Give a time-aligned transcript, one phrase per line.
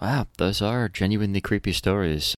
[0.00, 2.36] Wow, those are genuinely creepy stories.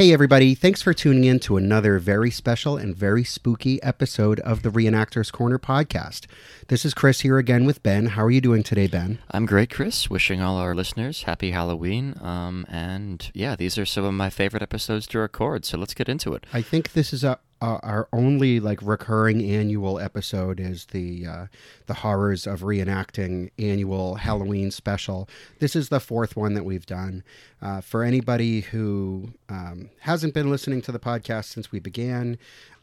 [0.00, 0.54] Hey, everybody.
[0.54, 5.30] Thanks for tuning in to another very special and very spooky episode of the Reenactors
[5.30, 6.24] Corner podcast.
[6.68, 8.06] This is Chris here again with Ben.
[8.06, 9.18] How are you doing today, Ben?
[9.30, 10.08] I'm great, Chris.
[10.08, 12.14] Wishing all our listeners happy Halloween.
[12.22, 16.08] Um, and yeah, these are some of my favorite episodes to record, so let's get
[16.08, 16.46] into it.
[16.50, 21.46] I think this is a, uh, our only like recurring annual episode is the uh,
[21.86, 25.28] the horrors of reenacting annual Halloween special.
[25.58, 27.22] This is the fourth one that we've done.
[27.60, 32.38] Uh, for anybody who um, hasn't been listening to the podcast since we began,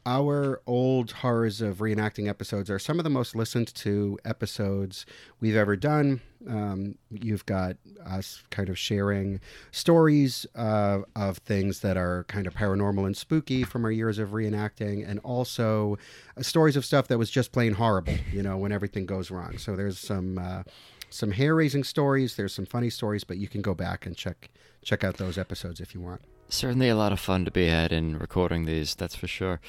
[0.08, 5.06] our old horrors of reenacting episodes are some of the most listened to episodes
[5.42, 6.22] we've ever done.
[6.48, 9.42] Um, you've got us kind of sharing
[9.72, 14.30] stories uh, of things that are kind of paranormal and spooky from our years of
[14.30, 15.98] reenacting, and also
[16.38, 19.58] uh, stories of stuff that was just plain horrible, you know, when everything goes wrong.
[19.58, 20.40] So there's some.
[20.40, 20.64] Uh,
[21.10, 22.36] some hair-raising stories.
[22.36, 24.50] There's some funny stories, but you can go back and check
[24.84, 26.22] check out those episodes if you want.
[26.50, 29.60] Certainly a lot of fun to be had in recording these, that's for sure.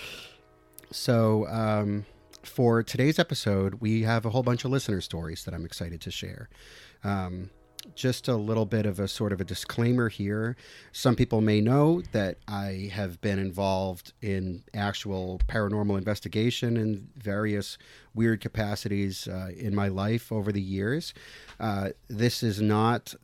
[0.91, 2.07] So, um,
[2.43, 6.11] for today's episode, we have a whole bunch of listener stories that I'm excited to
[6.11, 6.49] share.
[7.03, 7.51] Um,
[7.95, 10.57] just a little bit of a sort of a disclaimer here.
[10.93, 17.79] Some people may know that I have been involved in actual paranormal investigation in various
[18.15, 21.15] weird capacities uh, in my life over the years.
[21.61, 23.15] Uh, this is not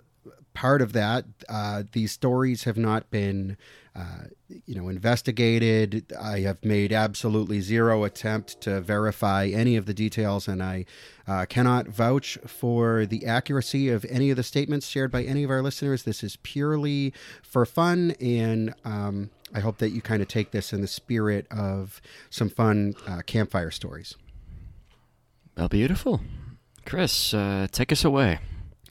[0.55, 1.25] part of that.
[1.49, 3.57] Uh, these stories have not been
[3.97, 4.25] uh,
[4.67, 6.13] you know, investigated.
[6.21, 10.87] I have made absolutely zero attempt to verify any of the details, and I
[11.29, 15.51] uh, cannot vouch for the accuracy of any of the statements shared by any of
[15.51, 16.03] our listeners.
[16.03, 17.13] This is purely
[17.43, 21.47] for fun, and um, I hope that you kind of take this in the spirit
[21.53, 24.17] of some fun uh, campfire stories.
[25.57, 26.20] Well, beautiful.
[26.85, 28.41] Chris, uh, take us away.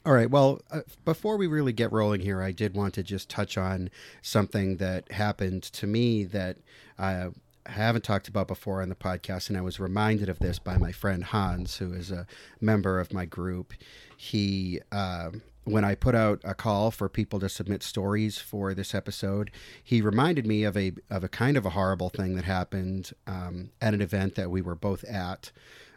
[0.06, 0.30] All right.
[0.30, 3.88] Well, uh, before we really get rolling here, I did want to just touch on
[4.20, 6.58] something that happened to me that
[6.98, 7.28] I
[7.64, 10.92] haven't talked about before on the podcast, and I was reminded of this by my
[10.92, 12.26] friend Hans, who is a
[12.60, 13.72] member of my group.
[14.14, 15.30] He, uh,
[15.64, 19.50] when I put out a call for people to submit stories for this episode,
[19.82, 23.70] he reminded me of a of a kind of a horrible thing that happened um,
[23.80, 25.50] at an event that we were both at.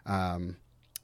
[0.06, 0.56] Um,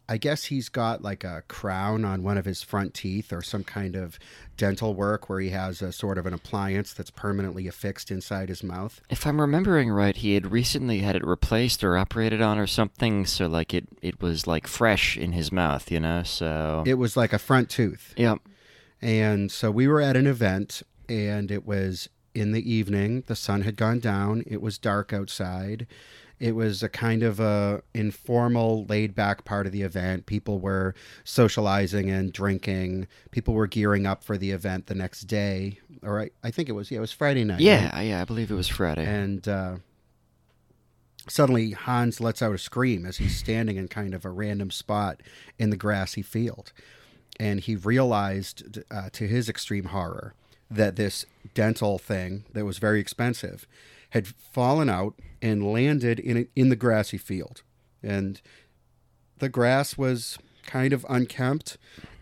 [0.10, 3.64] I guess he's got like a crown on one of his front teeth or some
[3.64, 4.20] kind of
[4.58, 8.64] dental work where he has a sort of an appliance that's permanently affixed inside his
[8.64, 9.02] mouth.
[9.10, 13.26] If I'm remembering right, he had recently had it replaced or operated on or something,
[13.26, 16.24] so like it it was like fresh in his mouth, you know.
[16.24, 18.14] So it was like a front tooth.
[18.18, 18.40] Yep.
[19.02, 23.24] And so we were at an event, and it was in the evening.
[23.28, 24.44] The sun had gone down.
[24.48, 25.88] It was dark outside
[26.44, 30.26] it was a kind of a informal, laid back part of the event.
[30.26, 30.94] People were
[31.24, 33.08] socializing and drinking.
[33.32, 35.80] People were gearing up for the event the next day.
[36.02, 37.62] Or I, I think it was yeah, it was Friday night.
[37.62, 38.08] Yeah, right?
[38.08, 39.06] yeah, I believe it was Friday.
[39.06, 39.76] And uh,
[41.30, 45.22] suddenly Hans lets out a scream as he's standing in kind of a random spot
[45.58, 46.74] in the grassy field,
[47.40, 50.34] and he realized, uh, to his extreme horror,
[50.70, 53.66] that this dental thing that was very expensive
[54.14, 57.64] had fallen out and landed in a, in the grassy field,
[58.04, 58.42] and
[59.40, 60.38] the grass was
[60.68, 61.78] kind of unkempt,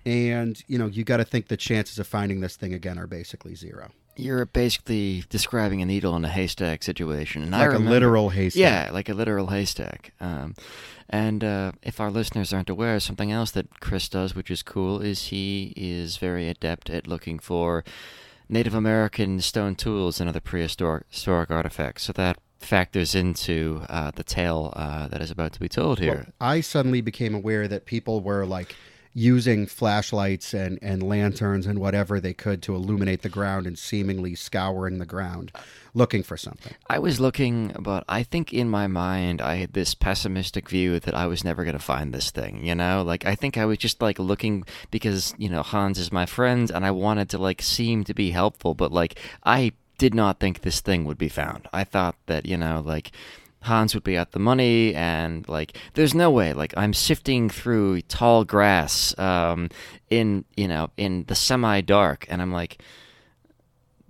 [0.06, 3.08] and you know you got to think the chances of finding this thing again are
[3.08, 3.92] basically zero.
[4.16, 8.60] You're basically describing a needle in a haystack situation, and like remember, a literal haystack.
[8.60, 10.14] Yeah, like a literal haystack.
[10.22, 10.56] Um,
[11.10, 15.02] and uh, if our listeners aren't aware, something else that Chris does, which is cool,
[15.02, 17.84] is he is very adept at looking for
[18.52, 22.04] Native American stone tools and other prehistoric historic artifacts.
[22.04, 26.16] So that factors into uh, the tale uh, that is about to be told here.
[26.16, 28.76] Well, I suddenly became aware that people were like
[29.14, 34.36] using flashlights and, and lanterns and whatever they could to illuminate the ground and seemingly
[34.36, 35.52] scouring the ground
[35.94, 36.74] looking for something.
[36.90, 41.14] I was looking, but I think in my mind I had this pessimistic view that
[41.14, 43.04] I was never going to find this thing, you know?
[43.04, 46.72] Like I think I was just like looking because, you know, Hans is my friend
[46.72, 50.62] and I wanted to like seem to be helpful, but like I did not think
[50.62, 51.68] this thing would be found.
[51.72, 53.12] I thought that, you know, like
[53.62, 56.54] Hans would be at the money, and like, there's no way.
[56.54, 59.70] Like, I'm sifting through tall grass, um,
[60.10, 62.82] in you know, in the semi dark, and I'm like,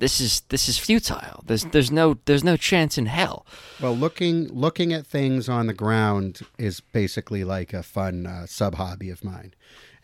[0.01, 1.43] this is this is futile.
[1.45, 3.45] There's there's no there's no chance in hell.
[3.79, 8.75] Well, looking looking at things on the ground is basically like a fun uh, sub
[8.75, 9.53] hobby of mine,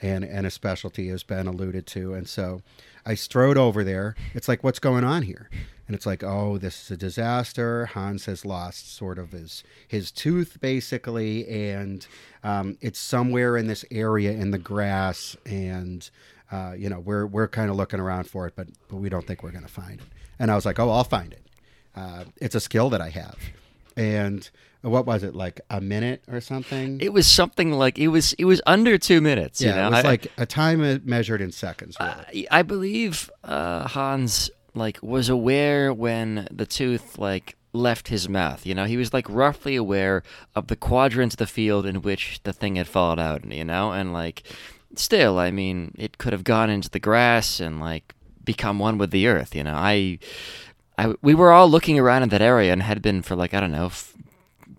[0.01, 2.13] and and a specialty has been alluded to.
[2.13, 2.61] And so,
[3.07, 4.15] I strode over there.
[4.35, 5.49] It's like, what's going on here?
[5.87, 7.85] And it's like, oh, this is a disaster.
[7.87, 12.05] Hans has lost sort of his his tooth, basically, and
[12.43, 15.37] um, it's somewhere in this area in the grass.
[15.45, 16.09] And
[16.51, 19.25] uh, you know, we're we're kind of looking around for it, but but we don't
[19.25, 20.07] think we're going to find it.
[20.39, 21.41] And I was like, oh, I'll find it.
[21.95, 23.37] Uh, it's a skill that I have.
[23.95, 24.47] And
[24.81, 26.99] what was it like a minute or something?
[27.01, 29.61] It was something like it was it was under two minutes.
[29.61, 29.87] yeah, you know?
[29.87, 31.97] it was I- like a time measured in seconds.
[31.99, 32.47] Really.
[32.51, 38.65] I, I believe uh, Hans like was aware when the tooth like left his mouth.
[38.65, 40.23] You know, he was like roughly aware
[40.55, 43.45] of the quadrant of the field in which the thing had fallen out.
[43.51, 44.43] You know, and like
[44.95, 48.13] still, I mean, it could have gone into the grass and like
[48.43, 49.55] become one with the earth.
[49.55, 50.19] You know, I.
[50.99, 53.59] I, we were all looking around in that area and had been for like I
[53.59, 54.15] don't know, f-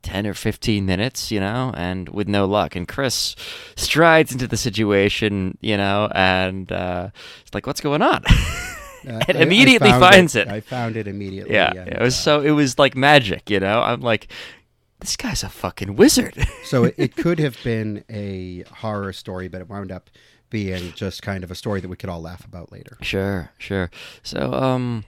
[0.03, 2.75] ten or fifteen minutes, you know, and with no luck.
[2.75, 3.37] And Chris
[3.77, 7.11] strides into the situation, you know, and uh,
[7.43, 8.25] it's like, "What's going on?"
[9.07, 10.49] Uh, and I- I immediately found finds it.
[10.49, 11.55] I found it immediately.
[11.55, 13.81] yeah, and, it was so it was like magic, you know.
[13.81, 14.29] I'm like,
[15.01, 16.35] this guy's a fucking wizard.
[16.65, 20.11] so it, it could have been a horror story, but it wound up
[20.51, 22.97] being just kind of a story that we could all laugh about later.
[23.03, 23.91] Sure, sure.
[24.23, 25.05] So, um,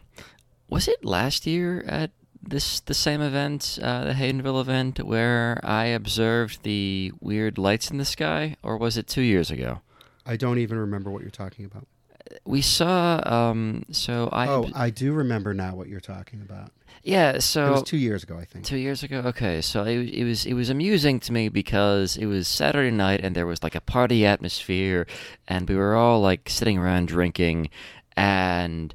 [0.69, 2.10] was it last year at
[2.42, 7.98] this the same event, uh, the Haydenville event, where I observed the weird lights in
[7.98, 9.81] the sky, or was it two years ago?
[10.25, 11.87] I don't even remember what you're talking about.
[12.44, 13.21] We saw.
[13.25, 14.49] Um, so I.
[14.49, 16.71] oh, I do remember now what you're talking about.
[17.03, 17.38] yeah.
[17.38, 18.65] So it was two years ago, I think.
[18.65, 19.23] Two years ago.
[19.27, 23.21] Okay, so it, it was it was amusing to me because it was Saturday night
[23.23, 25.06] and there was like a party atmosphere,
[25.49, 27.71] and we were all like sitting around drinking,
[28.17, 28.94] and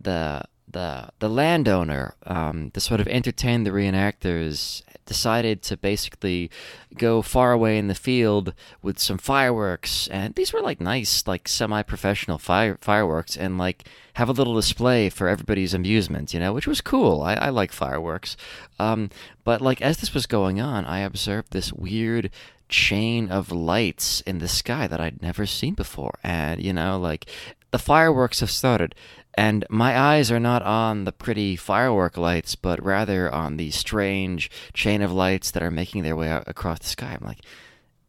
[0.00, 6.50] the the the landowner, um, to sort of entertain the reenactors, decided to basically
[6.96, 11.48] go far away in the field with some fireworks, and these were like nice, like
[11.48, 13.84] semi-professional fire fireworks, and like
[14.14, 17.22] have a little display for everybody's amusement, you know, which was cool.
[17.22, 18.36] I, I like fireworks,
[18.78, 19.10] um,
[19.44, 22.30] but like as this was going on, I observed this weird
[22.68, 27.26] chain of lights in the sky that I'd never seen before, and you know, like
[27.70, 28.94] the fireworks have started.
[29.36, 34.50] And my eyes are not on the pretty firework lights, but rather on the strange
[34.72, 37.16] chain of lights that are making their way across the sky.
[37.20, 37.40] I'm like,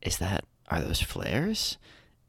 [0.01, 1.77] is that, are those flares?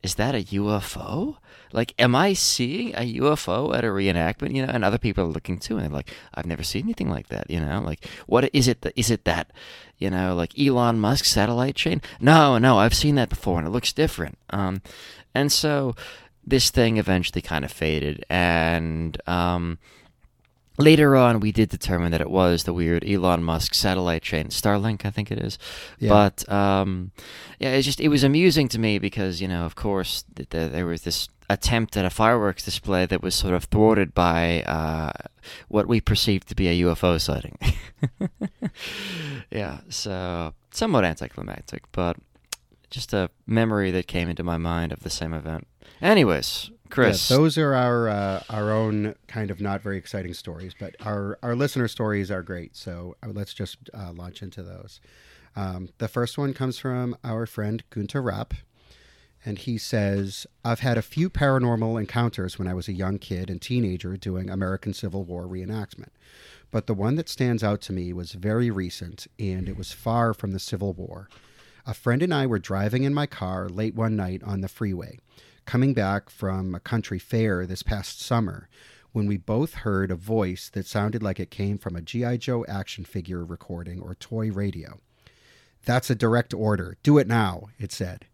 [0.02, 1.36] Is that a UFO?
[1.72, 4.54] Like, am I seeing a UFO at a reenactment?
[4.54, 7.10] You know, and other people are looking too, and they're like, I've never seen anything
[7.10, 7.50] like that.
[7.50, 8.82] You know, like, what is it?
[8.82, 9.52] That, is it that,
[9.98, 12.00] you know, like Elon Musk satellite chain?
[12.20, 14.38] No, no, I've seen that before, and it looks different.
[14.50, 14.80] Um,
[15.34, 15.94] and so
[16.46, 19.78] this thing eventually kind of faded, and um,
[20.78, 25.04] later on we did determine that it was the weird Elon Musk satellite chain, Starlink,
[25.04, 25.58] I think it is.
[25.98, 26.10] Yeah.
[26.10, 27.12] But um,
[27.58, 30.72] yeah, it's just it was amusing to me because you know, of course, th- th-
[30.72, 35.12] there was this attempt at a fireworks display that was sort of thwarted by uh,
[35.68, 37.56] what we perceived to be a UFO sighting.
[39.50, 42.16] yeah, so somewhat anticlimactic, but
[42.90, 45.66] just a memory that came into my mind of the same event.
[46.02, 50.74] Anyways, Chris, Yeah, those are our uh, our own kind of not very exciting stories,
[50.78, 52.76] but our our listener stories are great.
[52.76, 55.00] So uh, let's just uh, launch into those.
[55.54, 58.54] Um, the first one comes from our friend Gunter Rapp,
[59.44, 63.48] and he says, "I've had a few paranormal encounters when I was a young kid
[63.48, 66.10] and teenager doing American Civil War reenactment."
[66.70, 70.34] But the one that stands out to me was very recent, and it was far
[70.34, 71.28] from the Civil War.
[71.86, 75.18] A friend and I were driving in my car late one night on the freeway,
[75.66, 78.68] coming back from a country fair this past summer,
[79.12, 82.36] when we both heard a voice that sounded like it came from a G.I.
[82.36, 85.00] Joe action figure recording or toy radio.
[85.84, 86.96] That's a direct order.
[87.02, 88.26] Do it now, it said.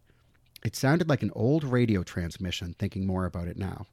[0.63, 3.87] It sounded like an old radio transmission, thinking more about it now.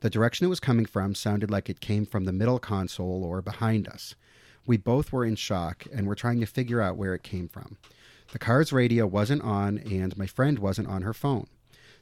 [0.00, 3.40] The direction it was coming from sounded like it came from the middle console or
[3.40, 4.16] behind us.
[4.66, 7.76] We both were in shock and were trying to figure out where it came from.
[8.32, 11.46] The car's radio wasn't on, and my friend wasn't on her phone.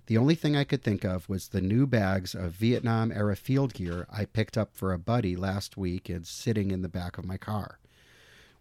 [0.07, 3.75] The only thing I could think of was the new bags of Vietnam era field
[3.75, 7.25] gear I picked up for a buddy last week and sitting in the back of
[7.25, 7.79] my car.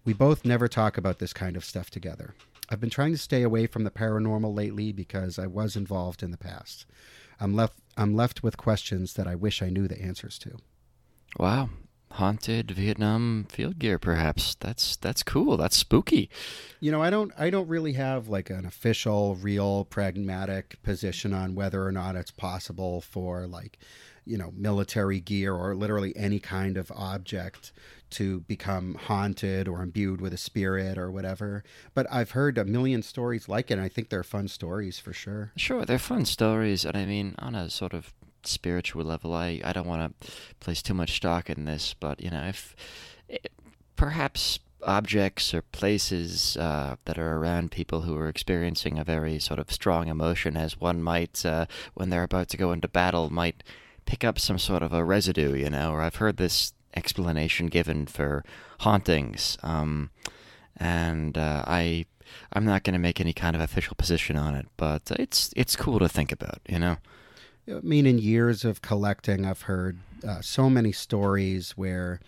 [0.06, 2.36] We both never talk about this kind of stuff together.
[2.70, 6.32] I've been trying to stay away from the paranormal lately because I was involved in
[6.32, 6.86] the past.
[7.40, 10.58] I'm left I'm left with questions that I wish I knew the answers to.
[11.38, 11.70] wow,
[12.14, 14.56] haunted Vietnam field gear, perhaps.
[14.56, 15.58] That's that's cool.
[15.58, 16.30] That's spooky.
[16.80, 21.56] You know, I don't I don't really have like an official real pragmatic position on
[21.56, 23.78] whether or not it's possible for like
[24.30, 27.72] you know, military gear or literally any kind of object
[28.12, 31.64] to become haunted or imbued with a spirit or whatever.
[31.96, 35.14] But I've heard a million stories like it, and I think they're fun stories for
[35.14, 35.52] sure.
[35.56, 38.14] Sure, they're fun stories, and I mean, on a sort of
[38.48, 42.30] spiritual level, I, I don't want to place too much stock in this, but you
[42.30, 42.76] know, if
[43.30, 43.38] eh,
[43.96, 49.60] perhaps objects or places uh, that are around people who are experiencing a very sort
[49.60, 53.64] of strong emotion, as one might uh, when they're about to go into battle, might
[54.06, 55.92] pick up some sort of a residue, you know.
[55.92, 58.44] Or I've heard this explanation given for
[58.80, 60.10] hauntings, um,
[60.78, 62.06] and uh, I
[62.54, 65.76] I'm not going to make any kind of official position on it, but it's it's
[65.76, 66.98] cool to think about, you know.
[67.70, 72.20] I mean, in years of collecting, I've heard uh, so many stories where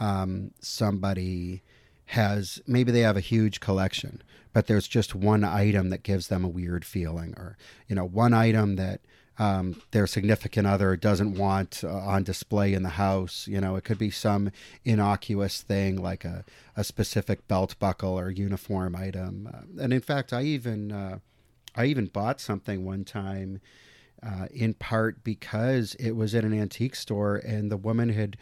[0.00, 1.62] um, somebody
[2.06, 6.44] has maybe they have a huge collection, but there's just one item that gives them
[6.44, 9.00] a weird feeling, or you know, one item that
[9.38, 13.46] um, their significant other doesn't want uh, on display in the house.
[13.46, 14.50] You know, it could be some
[14.84, 16.44] innocuous thing like a,
[16.76, 19.48] a specific belt buckle or uniform item.
[19.52, 21.18] Uh, and in fact, I even uh,
[21.76, 23.60] I even bought something one time.
[24.20, 28.36] Uh, in part because it was at an antique store and the woman had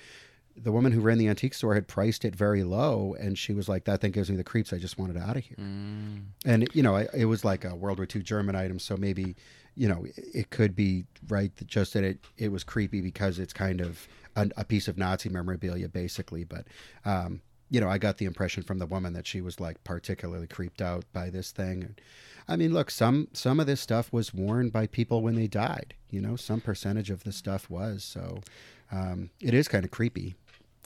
[0.57, 3.69] the woman who ran the antique store had priced it very low, and she was
[3.69, 4.73] like, "That thing gives me the creeps.
[4.73, 6.23] I just want it out of here." Mm.
[6.45, 9.37] And you know, it, it, was like a World War II German item, so maybe
[9.75, 13.53] you know it could be right that just that it it was creepy because it's
[13.53, 16.45] kind of a, a piece of Nazi memorabilia, basically.
[16.45, 16.67] But
[17.05, 20.47] um, you know, I got the impression from the woman that she was like particularly
[20.47, 21.97] creeped out by this thing.
[22.49, 25.95] I mean, look, some some of this stuff was worn by people when they died.
[26.11, 28.05] You know, some percentage of the stuff was.
[28.05, 28.41] So
[28.93, 30.35] um, it is kind of creepy.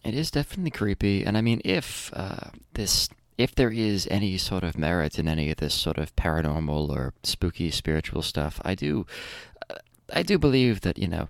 [0.02, 4.64] It is definitely creepy, and I mean, if uh, this, if there is any sort
[4.64, 9.04] of merit in any of this sort of paranormal or spooky spiritual stuff, I do,
[9.68, 9.74] uh,
[10.10, 11.28] I do believe that you know,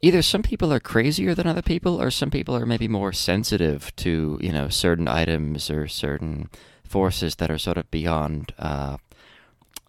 [0.00, 3.94] either some people are crazier than other people, or some people are maybe more sensitive
[3.96, 6.50] to you know certain items or certain
[6.84, 8.98] forces that are sort of beyond uh,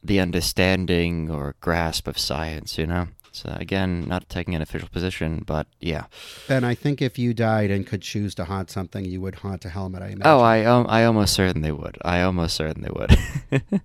[0.08, 2.78] the understanding or grasp of science.
[2.78, 3.08] You know.
[3.36, 6.06] So again, not taking an official position, but yeah.
[6.48, 9.66] Ben, I think if you died and could choose to haunt something, you would haunt
[9.66, 10.02] a helmet.
[10.02, 10.22] I imagine.
[10.24, 11.98] Oh, I um, I almost certainly would.
[12.02, 13.18] I almost certainly would.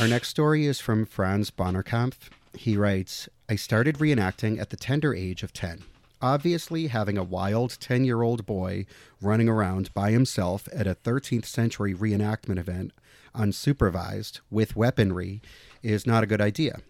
[0.00, 2.28] Our next story is from Franz Bonnerkampf.
[2.52, 5.84] He writes, "I started reenacting at the tender age of ten.
[6.20, 8.86] Obviously, having a wild 10 year old boy
[9.20, 12.92] running around by himself at a 13th century reenactment event,
[13.34, 15.42] unsupervised, with weaponry,
[15.82, 16.80] is not a good idea.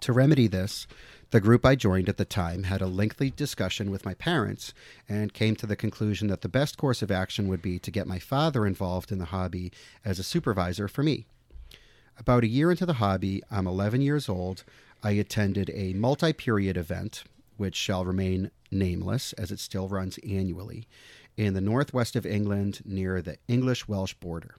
[0.00, 0.86] To remedy this,
[1.30, 4.72] the group I joined at the time had a lengthy discussion with my parents
[5.08, 8.06] and came to the conclusion that the best course of action would be to get
[8.06, 9.72] my father involved in the hobby
[10.04, 11.26] as a supervisor for me.
[12.16, 14.64] About a year into the hobby, I'm 11 years old.
[15.02, 17.24] I attended a multi period event,
[17.56, 20.86] which shall remain nameless as it still runs annually,
[21.36, 24.56] in the northwest of England near the English Welsh border.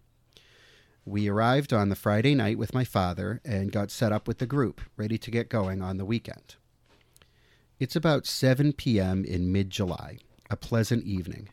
[1.07, 4.45] We arrived on the Friday night with my father and got set up with the
[4.45, 6.55] group, ready to get going on the weekend.
[7.79, 9.23] It's about 7 p.m.
[9.23, 10.17] in mid July,
[10.49, 11.47] a pleasant evening.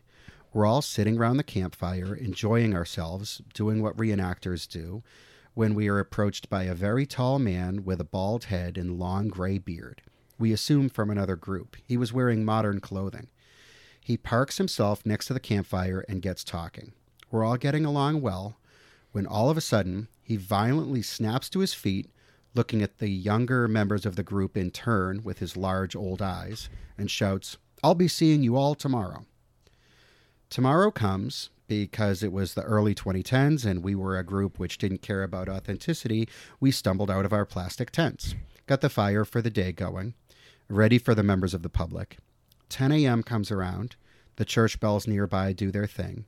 [0.51, 5.03] We're all sitting around the campfire, enjoying ourselves, doing what reenactors do,
[5.53, 9.29] when we are approached by a very tall man with a bald head and long
[9.29, 10.01] gray beard.
[10.37, 11.77] We assume from another group.
[11.81, 13.29] He was wearing modern clothing.
[14.01, 16.91] He parks himself next to the campfire and gets talking.
[17.31, 18.57] We're all getting along well
[19.15, 22.09] when all of a sudden he violently snaps to his feet,
[22.53, 26.67] looking at the younger members of the group in turn with his large old eyes,
[26.97, 29.25] and shouts, I'll be seeing you all tomorrow.
[30.49, 35.01] Tomorrow comes because it was the early 2010s and we were a group which didn't
[35.01, 36.27] care about authenticity.
[36.59, 38.35] We stumbled out of our plastic tents,
[38.67, 40.13] got the fire for the day going,
[40.67, 42.17] ready for the members of the public.
[42.67, 43.23] 10 a.m.
[43.23, 43.95] comes around.
[44.35, 46.25] The church bells nearby do their thing.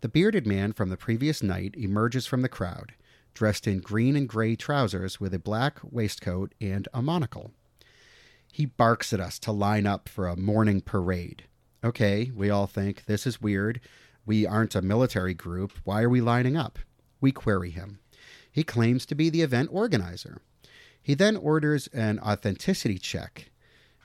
[0.00, 2.94] The bearded man from the previous night emerges from the crowd,
[3.34, 7.52] dressed in green and gray trousers with a black waistcoat and a monocle.
[8.50, 11.44] He barks at us to line up for a morning parade.
[11.84, 13.80] Okay, we all think this is weird.
[14.24, 15.72] We aren't a military group.
[15.84, 16.78] Why are we lining up?
[17.20, 18.00] We query him.
[18.50, 20.40] He claims to be the event organizer.
[21.02, 23.50] He then orders an authenticity check.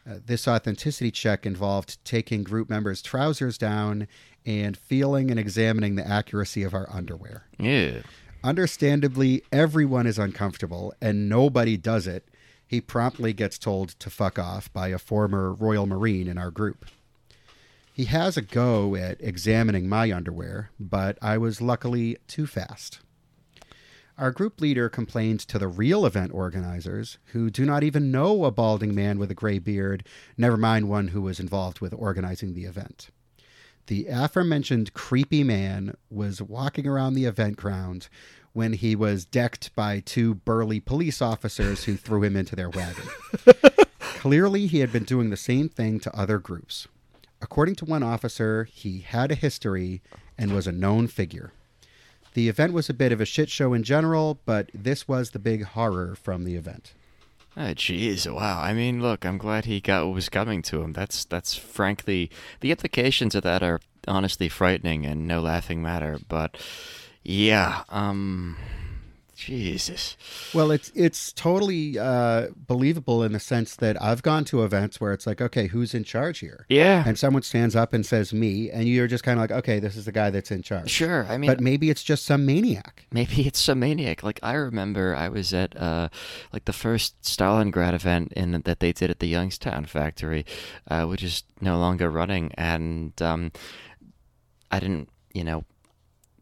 [0.07, 4.07] Uh, this authenticity check involved taking group members' trousers down
[4.45, 7.45] and feeling and examining the accuracy of our underwear.
[7.57, 8.01] Yeah.
[8.43, 12.27] Understandably, everyone is uncomfortable and nobody does it.
[12.67, 16.85] He promptly gets told to fuck off by a former Royal Marine in our group.
[17.91, 22.99] He has a go at examining my underwear, but I was luckily too fast.
[24.17, 28.51] Our group leader complained to the real event organizers, who do not even know a
[28.51, 30.07] balding man with a gray beard,
[30.37, 33.09] never mind one who was involved with organizing the event.
[33.87, 38.07] The aforementioned creepy man was walking around the event ground
[38.53, 43.09] when he was decked by two burly police officers who threw him into their wagon.
[43.99, 46.87] Clearly, he had been doing the same thing to other groups.
[47.41, 50.01] According to one officer, he had a history
[50.37, 51.51] and was a known figure.
[52.35, 55.39] The event was a bit of a shit show in general, but this was the
[55.39, 56.93] big horror from the event.
[57.55, 58.61] Oh, jeez, wow.
[58.61, 60.91] I mean, look, I'm glad he got what was coming to him.
[60.91, 66.19] That's that's frankly the implications of that are honestly frightening and no laughing matter.
[66.27, 66.57] But
[67.23, 68.57] yeah, um,
[69.35, 70.15] Jesus.
[70.53, 75.11] Well, it's it's totally uh, believable in the sense that I've gone to events where
[75.13, 76.65] it's like, okay, who's in charge here?
[76.69, 77.03] Yeah.
[77.05, 79.95] And someone stands up and says me, and you're just kind of like, okay, this
[79.95, 80.89] is the guy that's in charge.
[80.89, 81.25] Sure.
[81.29, 83.05] I mean, But maybe it's just some maniac.
[83.11, 84.23] maybe it's some maniac.
[84.23, 86.09] Like I remember, I was at uh,
[86.53, 90.45] like the first Stalingrad event in that they did at the Youngstown factory,
[90.89, 93.51] uh, which is no longer running, and um,
[94.71, 95.65] I didn't, you know.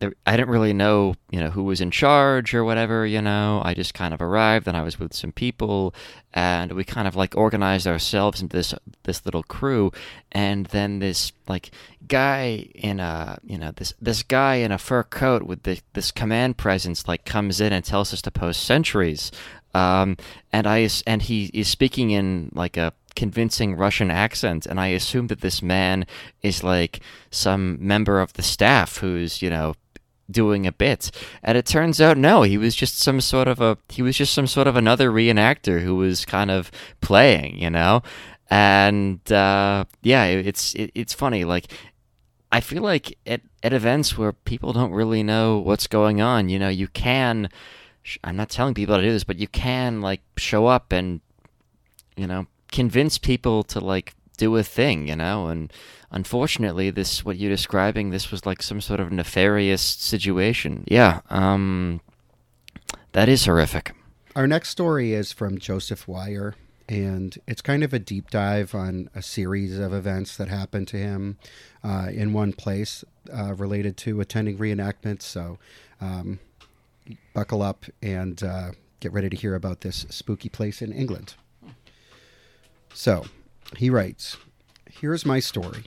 [0.04, 3.62] There- I didn't really know, you know, who was in charge or whatever, you know.
[3.64, 5.96] I just kind of arrived and I was with some people
[6.34, 9.92] and we kind of like organized ourselves into this this little crew
[10.32, 11.72] and then this like
[12.08, 16.12] guy in a, you know, this this guy in a fur coat with the, this
[16.12, 19.32] command presence like comes in and tells us to post sentries.
[19.74, 20.18] Um,
[20.52, 25.28] and I and he is speaking in like a convincing Russian accent, and I assume
[25.28, 26.06] that this man
[26.42, 27.00] is like
[27.32, 29.76] some member of the staff who's you know
[30.30, 31.12] doing a bit.
[31.44, 34.34] And it turns out no he was just some sort of a he was just
[34.34, 38.02] some sort of another reenactor who was kind of playing you know?
[38.50, 41.72] And uh yeah it's it, it's funny like
[42.52, 46.60] i feel like at at events where people don't really know what's going on you
[46.60, 47.50] know you can
[48.24, 51.20] i'm not telling people to do this but you can like show up and
[52.16, 55.72] you know convince people to like do a thing you know and
[56.12, 62.02] unfortunately this what you're describing this was like some sort of nefarious situation yeah um
[63.14, 63.94] that is horrific
[64.36, 66.56] Our next story is from Joseph Wire,
[66.90, 70.98] and it's kind of a deep dive on a series of events that happened to
[70.98, 71.38] him
[71.84, 75.22] uh, in one place uh, related to attending reenactments.
[75.22, 75.60] So,
[76.02, 76.40] um,
[77.36, 81.36] buckle up and uh, get ready to hear about this spooky place in England.
[82.96, 83.26] So,
[83.78, 84.38] he writes
[84.90, 85.86] Here's my story.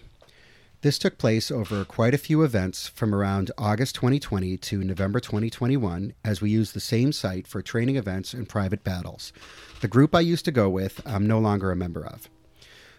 [0.83, 6.13] This took place over quite a few events from around August 2020 to November 2021
[6.25, 9.33] as we used the same site for training events and private battles.
[9.81, 12.29] The group I used to go with, I'm no longer a member of.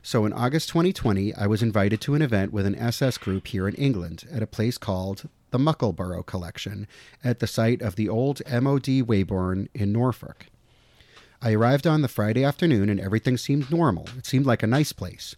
[0.02, 3.68] So in August 2020, I was invited to an event with an SS group here
[3.68, 6.88] in England at a place called the Muckleburgh Collection
[7.24, 10.48] at the site of the old MOD Weybourne in Norfolk.
[11.40, 14.08] I arrived on the Friday afternoon and everything seemed normal.
[14.18, 15.36] It seemed like a nice place.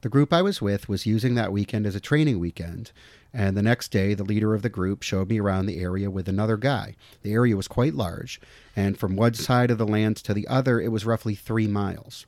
[0.00, 2.92] The group I was with was using that weekend as a training weekend,
[3.32, 6.28] and the next day the leader of the group showed me around the area with
[6.28, 6.94] another guy.
[7.22, 8.40] The area was quite large,
[8.74, 12.26] and from one side of the land to the other it was roughly three miles.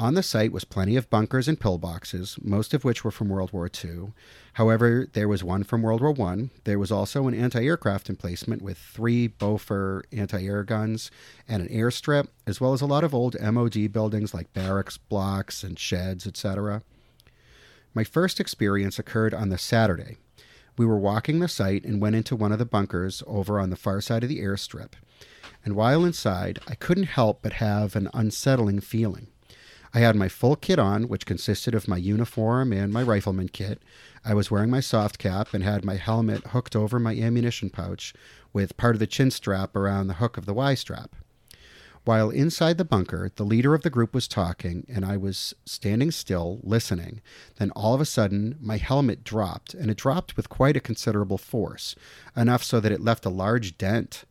[0.00, 3.52] On the site was plenty of bunkers and pillboxes, most of which were from World
[3.52, 4.12] War II.
[4.52, 6.50] However, there was one from World War I.
[6.62, 11.10] There was also an anti-aircraft emplacement with three Bofor anti-air guns
[11.48, 15.64] and an airstrip, as well as a lot of old MOD buildings like barracks blocks
[15.64, 16.84] and sheds, etc.
[17.92, 20.16] My first experience occurred on the Saturday.
[20.76, 23.76] We were walking the site and went into one of the bunkers over on the
[23.76, 24.92] far side of the airstrip.
[25.64, 29.26] And while inside, I couldn't help but have an unsettling feeling.
[29.94, 33.82] I had my full kit on, which consisted of my uniform and my rifleman kit.
[34.24, 38.12] I was wearing my soft cap and had my helmet hooked over my ammunition pouch
[38.52, 41.16] with part of the chin strap around the hook of the Y strap.
[42.04, 46.10] While inside the bunker, the leader of the group was talking, and I was standing
[46.10, 47.20] still, listening.
[47.56, 51.36] Then all of a sudden, my helmet dropped, and it dropped with quite a considerable
[51.36, 51.94] force,
[52.34, 54.24] enough so that it left a large dent.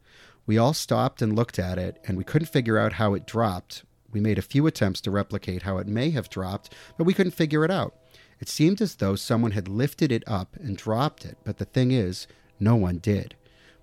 [0.47, 3.83] We all stopped and looked at it, and we couldn't figure out how it dropped.
[4.11, 7.31] We made a few attempts to replicate how it may have dropped, but we couldn't
[7.33, 7.95] figure it out.
[8.39, 11.91] It seemed as though someone had lifted it up and dropped it, but the thing
[11.91, 12.27] is,
[12.59, 13.35] no one did.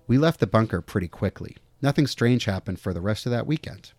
[0.07, 1.57] We left the bunker pretty quickly.
[1.81, 3.91] Nothing strange happened for the rest of that weekend.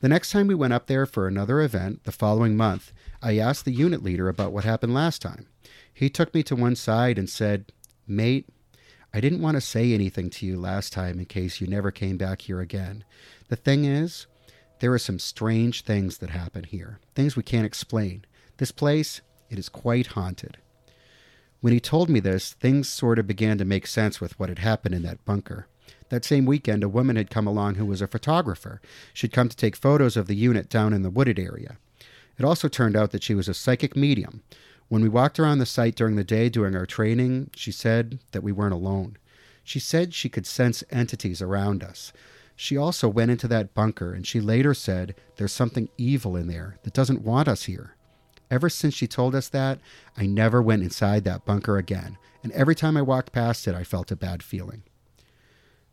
[0.00, 3.64] The next time we went up there for another event, the following month, I asked
[3.64, 5.46] the unit leader about what happened last time.
[5.92, 7.72] He took me to one side and said,
[8.06, 8.48] Mate,
[9.14, 12.16] I didn't want to say anything to you last time in case you never came
[12.16, 13.04] back here again.
[13.48, 14.26] The thing is,
[14.82, 18.24] there are some strange things that happen here, things we can't explain.
[18.56, 20.58] This place, it is quite haunted.
[21.60, 24.58] When he told me this, things sort of began to make sense with what had
[24.58, 25.68] happened in that bunker.
[26.08, 28.80] That same weekend, a woman had come along who was a photographer.
[29.14, 31.76] She'd come to take photos of the unit down in the wooded area.
[32.36, 34.42] It also turned out that she was a psychic medium.
[34.88, 38.42] When we walked around the site during the day doing our training, she said that
[38.42, 39.16] we weren't alone.
[39.62, 42.12] She said she could sense entities around us.
[42.62, 46.76] She also went into that bunker and she later said there's something evil in there
[46.84, 47.96] that doesn't want us here.
[48.52, 49.80] Ever since she told us that,
[50.16, 53.82] I never went inside that bunker again, and every time I walked past it, I
[53.82, 54.84] felt a bad feeling.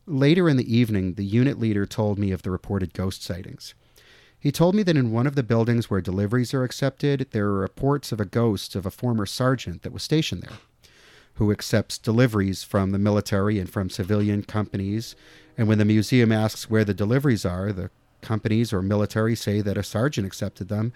[0.05, 3.73] Later in the evening, the unit leader told me of the reported ghost sightings.
[4.39, 7.61] He told me that in one of the buildings where deliveries are accepted, there are
[7.61, 10.59] reports of a ghost of a former sergeant that was stationed there,
[11.39, 15.15] who accepts deliveries from the military and from civilian companies.
[15.57, 17.89] And when the museum asks where the deliveries are, the
[18.21, 20.91] companies or military say that a sergeant accepted them,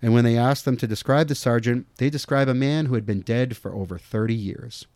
[0.00, 3.04] and when they ask them to describe the sergeant, they describe a man who had
[3.04, 4.86] been dead for over 30 years.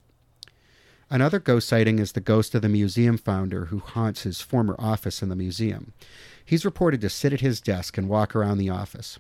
[1.11, 5.22] Another ghost sighting is the ghost of the museum founder who haunts his former office
[5.22, 5.92] in the museum.
[6.44, 9.18] He's reported to sit at his desk and walk around the office.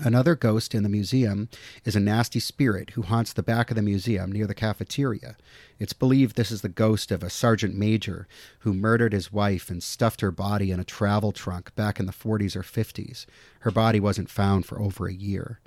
[0.00, 1.50] Another ghost in the museum
[1.84, 5.36] is a nasty spirit who haunts the back of the museum near the cafeteria.
[5.78, 8.26] It's believed this is the ghost of a sergeant major
[8.60, 12.12] who murdered his wife and stuffed her body in a travel trunk back in the
[12.12, 13.26] 40s or 50s.
[13.60, 15.60] Her body wasn't found for over a year.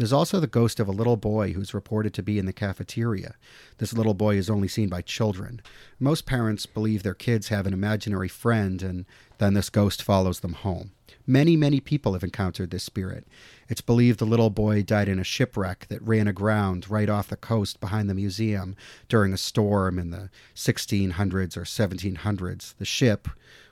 [0.00, 3.34] There's also the ghost of a little boy who's reported to be in the cafeteria.
[3.76, 5.60] This little boy is only seen by children.
[5.98, 9.04] Most parents believe their kids have an imaginary friend, and
[9.36, 10.92] then this ghost follows them home.
[11.26, 13.26] Many, many people have encountered this spirit.
[13.68, 17.36] It's believed the little boy died in a shipwreck that ran aground right off the
[17.36, 22.74] coast behind the museum during a storm in the 1600s or 1700s.
[22.78, 23.28] The ship,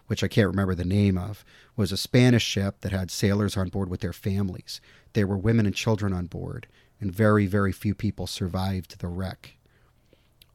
[0.08, 1.44] which I can't remember the name of,
[1.76, 4.80] was a Spanish ship that had sailors on board with their families.
[5.12, 6.66] There were women and children on board,
[7.00, 9.56] and very, very few people survived the wreck.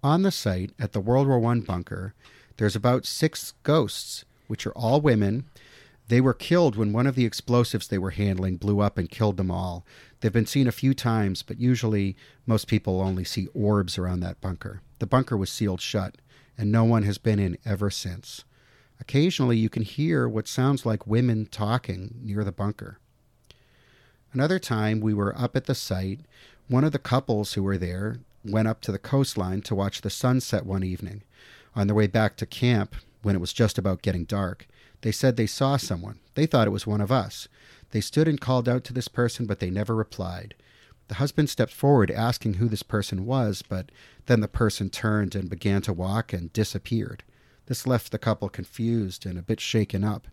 [0.03, 2.13] On the site at the World War I bunker,
[2.57, 5.45] there's about six ghosts, which are all women
[6.07, 9.37] they were killed when one of the explosives they were handling blew up and killed
[9.37, 9.85] them all.
[10.19, 14.41] They've been seen a few times, but usually most people only see orbs around that
[14.41, 14.81] bunker.
[14.99, 16.15] The bunker was sealed shut,
[16.57, 18.43] and no one has been in ever since.
[19.03, 22.99] Occasionally, you can hear what sounds like women talking near the bunker.
[24.31, 26.21] Another time, we were up at the site.
[26.69, 30.09] One of the couples who were there went up to the coastline to watch the
[30.09, 31.21] sunset one evening.
[31.75, 34.67] On their way back to camp, when it was just about getting dark,
[35.01, 36.19] they said they saw someone.
[36.35, 37.49] They thought it was one of us.
[37.91, 40.55] They stood and called out to this person, but they never replied.
[41.09, 43.91] The husband stepped forward asking who this person was, but
[44.27, 47.21] then the person turned and began to walk and disappeared.
[47.65, 50.27] This left the couple confused and a bit shaken up.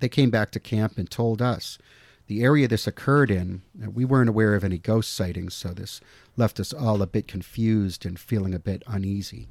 [0.00, 1.78] They came back to camp and told us.
[2.26, 6.00] The area this occurred in, uh, we weren't aware of any ghost sightings, so this
[6.36, 9.48] left us all a bit confused and feeling a bit uneasy.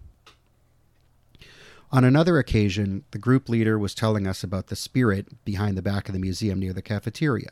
[1.92, 6.08] On another occasion, the group leader was telling us about the spirit behind the back
[6.08, 7.50] of the museum near the cafeteria.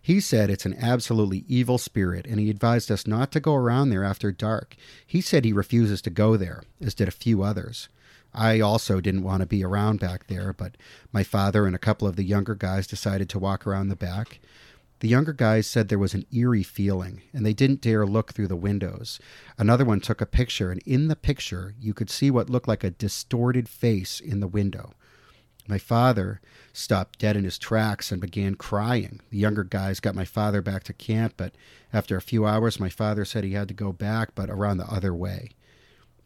[0.00, 3.90] He said it's an absolutely evil spirit, and he advised us not to go around
[3.90, 4.76] there after dark.
[5.04, 7.88] He said he refuses to go there, as did a few others.
[8.36, 10.76] I also didn't want to be around back there, but
[11.10, 14.40] my father and a couple of the younger guys decided to walk around the back.
[15.00, 18.48] The younger guys said there was an eerie feeling, and they didn't dare look through
[18.48, 19.18] the windows.
[19.56, 22.84] Another one took a picture, and in the picture, you could see what looked like
[22.84, 24.92] a distorted face in the window.
[25.66, 26.40] My father
[26.74, 29.20] stopped dead in his tracks and began crying.
[29.30, 31.54] The younger guys got my father back to camp, but
[31.92, 34.86] after a few hours, my father said he had to go back, but around the
[34.86, 35.50] other way.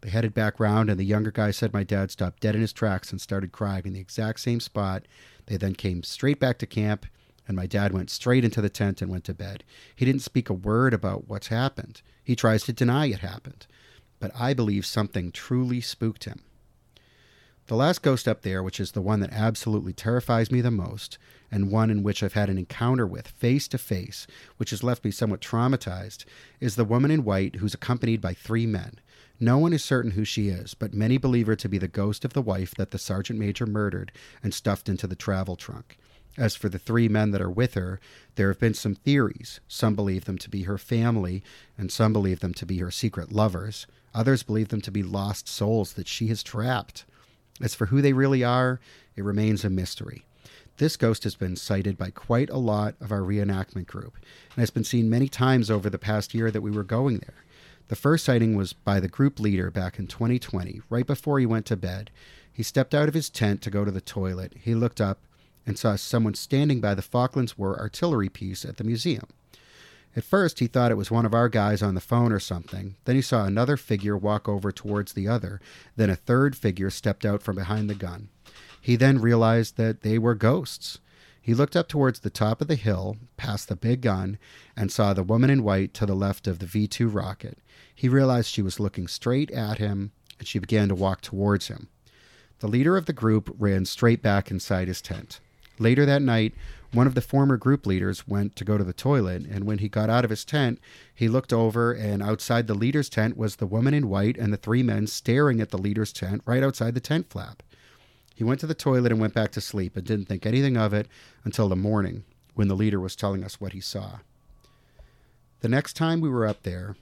[0.01, 2.73] They headed back round, and the younger guy said my dad stopped dead in his
[2.73, 5.07] tracks and started crying in the exact same spot.
[5.47, 7.07] They then came straight back to camp
[7.51, 9.65] and my dad went straight into the tent and went to bed.
[9.97, 12.01] He didn't speak a word about what's happened.
[12.23, 13.67] He tries to deny it happened.
[14.21, 16.43] But I believe something truly spooked him.
[17.67, 21.19] The last ghost up there, which is the one that absolutely terrifies me the most,
[21.51, 25.05] and one in which I've had an encounter with face to face, which has left
[25.05, 26.25] me somewhat traumatized,
[26.61, 29.01] is the woman in white who's accompanied by three men.
[29.43, 32.27] No one is certain who she is, but many believe her to be the ghost
[32.27, 35.97] of the wife that the sergeant major murdered and stuffed into the travel trunk.
[36.37, 38.01] As for the three men that are with her,
[38.35, 39.61] there have been some theories.
[39.67, 41.43] Some believe them to be her family,
[41.79, 43.87] and some believe them to be her secret lovers.
[44.15, 47.05] Others believe them to be lost souls that she has trapped.
[47.63, 48.79] As for who they really are,
[49.17, 50.25] it remains a mystery.
[50.77, 54.17] This ghost has been sighted by quite a lot of our reenactment group,
[54.55, 57.35] and has been seen many times over the past year that we were going there.
[57.91, 61.67] The first sighting was by the group leader back in 2020, right before he went
[61.67, 62.13] to bed.
[62.53, 64.55] He stepped out of his tent to go to the toilet.
[64.63, 65.19] He looked up
[65.67, 69.27] and saw someone standing by the Falklands War artillery piece at the museum.
[70.15, 72.95] At first, he thought it was one of our guys on the phone or something.
[73.07, 75.61] Then he saw another figure walk over towards the other.
[75.97, 78.29] Then a third figure stepped out from behind the gun.
[78.81, 81.01] He then realized that they were ghosts.
[81.43, 84.39] He looked up towards the top of the hill, past the big gun,
[84.77, 87.59] and saw the woman in white to the left of the V 2 rocket.
[88.01, 91.89] He realized she was looking straight at him, and she began to walk towards him.
[92.61, 95.39] The leader of the group ran straight back inside his tent.
[95.79, 96.55] Later that night,
[96.95, 99.91] one of the former group leaders went to go to the toilet, and when he
[99.91, 100.81] got out of his tent,
[101.15, 104.57] he looked over, and outside the leader's tent was the woman in white and the
[104.57, 107.63] three men staring at the leader's tent right outside the tent flap.
[108.35, 110.95] He went to the toilet and went back to sleep and didn't think anything of
[110.95, 111.07] it
[111.45, 114.21] until the morning when the leader was telling us what he saw.
[115.61, 116.97] The next time we were up there,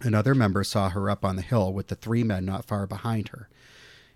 [0.00, 3.28] another member saw her up on the hill with the three men not far behind
[3.28, 3.48] her.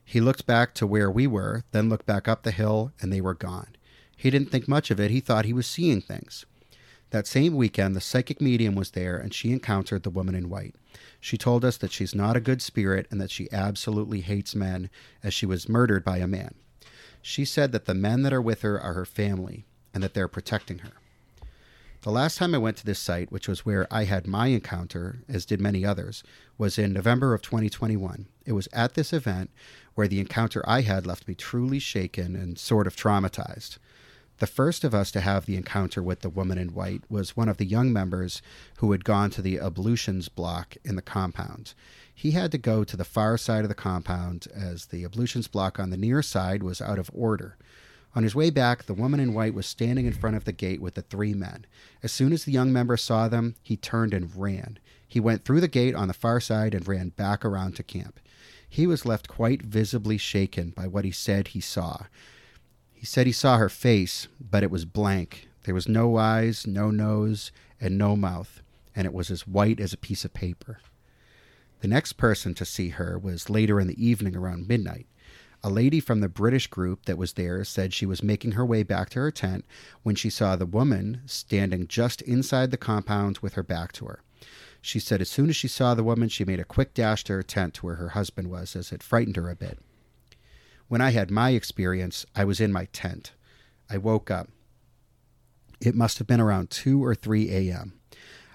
[0.04, 3.20] He looked back to where we were, then looked back up the hill, and they
[3.20, 3.76] were gone.
[4.16, 5.10] He didn't think much of it.
[5.10, 6.44] He thought he was seeing things.
[7.10, 10.76] That same weekend, the psychic medium was there and she encountered the woman in white.
[11.20, 14.88] She told us that she's not a good spirit and that she absolutely hates men,
[15.22, 16.54] as she was murdered by a man.
[17.20, 20.26] She said that the men that are with her are her family and that they're
[20.26, 20.92] protecting her.
[22.02, 25.20] The last time I went to this site, which was where I had my encounter,
[25.28, 26.24] as did many others,
[26.58, 28.26] was in November of 2021.
[28.44, 29.50] It was at this event
[29.94, 33.78] where the encounter I had left me truly shaken and sort of traumatized.
[34.38, 37.48] The first of us to have the encounter with the woman in white was one
[37.48, 38.42] of the young members
[38.78, 41.72] who had gone to the ablutions block in the compound.
[42.12, 45.78] He had to go to the far side of the compound as the ablutions block
[45.78, 47.56] on the near side was out of order.
[48.14, 50.82] On his way back, the woman in white was standing in front of the gate
[50.82, 51.64] with the three men.
[52.02, 54.78] As soon as the young member saw them, he turned and ran.
[55.08, 58.20] He went through the gate on the far side and ran back around to camp.
[58.68, 62.04] He was left quite visibly shaken by what he said he saw.
[62.92, 65.48] He said he saw her face, but it was blank.
[65.64, 68.62] There was no eyes, no nose, and no mouth,
[68.94, 70.80] and it was as white as a piece of paper.
[71.80, 75.06] The next person to see her was later in the evening around midnight.
[75.64, 78.82] A lady from the British group that was there said she was making her way
[78.82, 79.64] back to her tent
[80.02, 84.22] when she saw the woman standing just inside the compound with her back to her.
[84.80, 87.34] She said as soon as she saw the woman, she made a quick dash to
[87.34, 89.78] her tent where her husband was, as it frightened her a bit.
[90.88, 93.32] When I had my experience, I was in my tent.
[93.88, 94.48] I woke up.
[95.80, 97.92] It must have been around 2 or 3 a.m.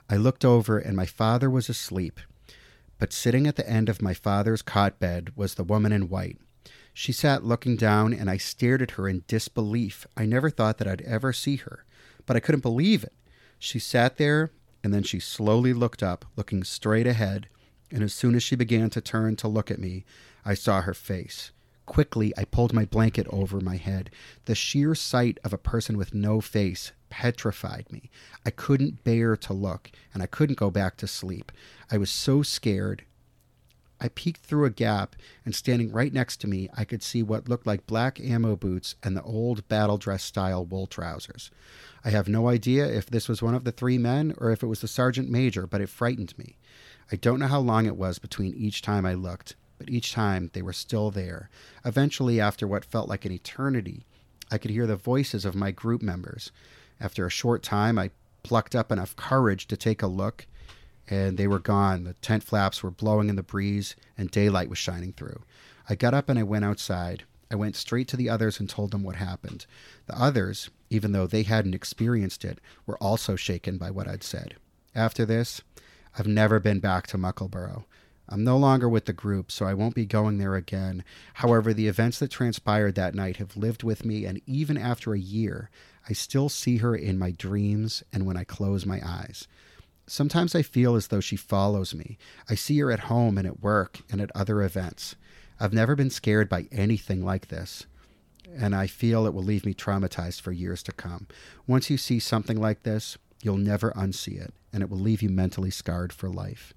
[0.09, 2.19] I looked over, and my father was asleep.
[2.99, 6.37] But sitting at the end of my father's cot bed was the woman in white.
[6.99, 10.07] She sat looking down, and I stared at her in disbelief.
[10.17, 11.86] I never thought that I'd ever see her,
[12.25, 13.13] but I couldn't believe it.
[13.60, 14.49] She sat there,
[14.83, 17.49] and then she slowly looked up, looking straight ahead.
[17.91, 20.05] And as soon as she began to turn to look at me,
[20.43, 21.51] I saw her face.
[21.86, 24.10] Quickly, I pulled my blanket over my head.
[24.45, 28.10] The sheer sight of a person with no face petrified me.
[28.43, 31.51] I couldn't bear to look, and I couldn't go back to sleep.
[31.91, 33.03] I was so scared.
[33.99, 37.49] I peeked through a gap, and standing right next to me, I could see what
[37.49, 41.49] looked like black ammo boots and the old battle dress style wool trousers.
[42.05, 44.67] I have no idea if this was one of the three men or if it
[44.67, 46.57] was the sergeant major, but it frightened me.
[47.12, 50.49] I don't know how long it was between each time I looked but each time
[50.53, 51.49] they were still there.
[51.86, 54.05] Eventually, after what felt like an eternity,
[54.51, 56.51] I could hear the voices of my group members.
[56.99, 58.12] After a short time, I
[58.43, 60.47] plucked up enough courage to take a look,
[61.09, 62.03] and they were gone.
[62.03, 65.43] The tent flaps were blowing in the breeze, and daylight was shining through.
[65.89, 67.23] I got up and I went outside.
[67.49, 69.65] I went straight to the others and told them what happened.
[70.07, 74.55] The others, even though they hadn't experienced it, were also shaken by what I'd said.
[74.93, 75.61] After this,
[76.17, 77.83] I've never been back to Muckleburgh.
[78.29, 81.05] I'm no longer with the group, so I won't be going there again.
[81.35, 85.19] However, the events that transpired that night have lived with me, and even after a
[85.19, 85.69] year,
[86.09, 89.47] I still see her in my dreams and when I close my eyes.
[90.07, 92.17] Sometimes I feel as though she follows me.
[92.49, 95.15] I see her at home and at work and at other events.
[95.59, 97.85] I've never been scared by anything like this,
[98.55, 101.27] and I feel it will leave me traumatized for years to come.
[101.65, 105.29] Once you see something like this, you'll never unsee it, and it will leave you
[105.29, 106.73] mentally scarred for life.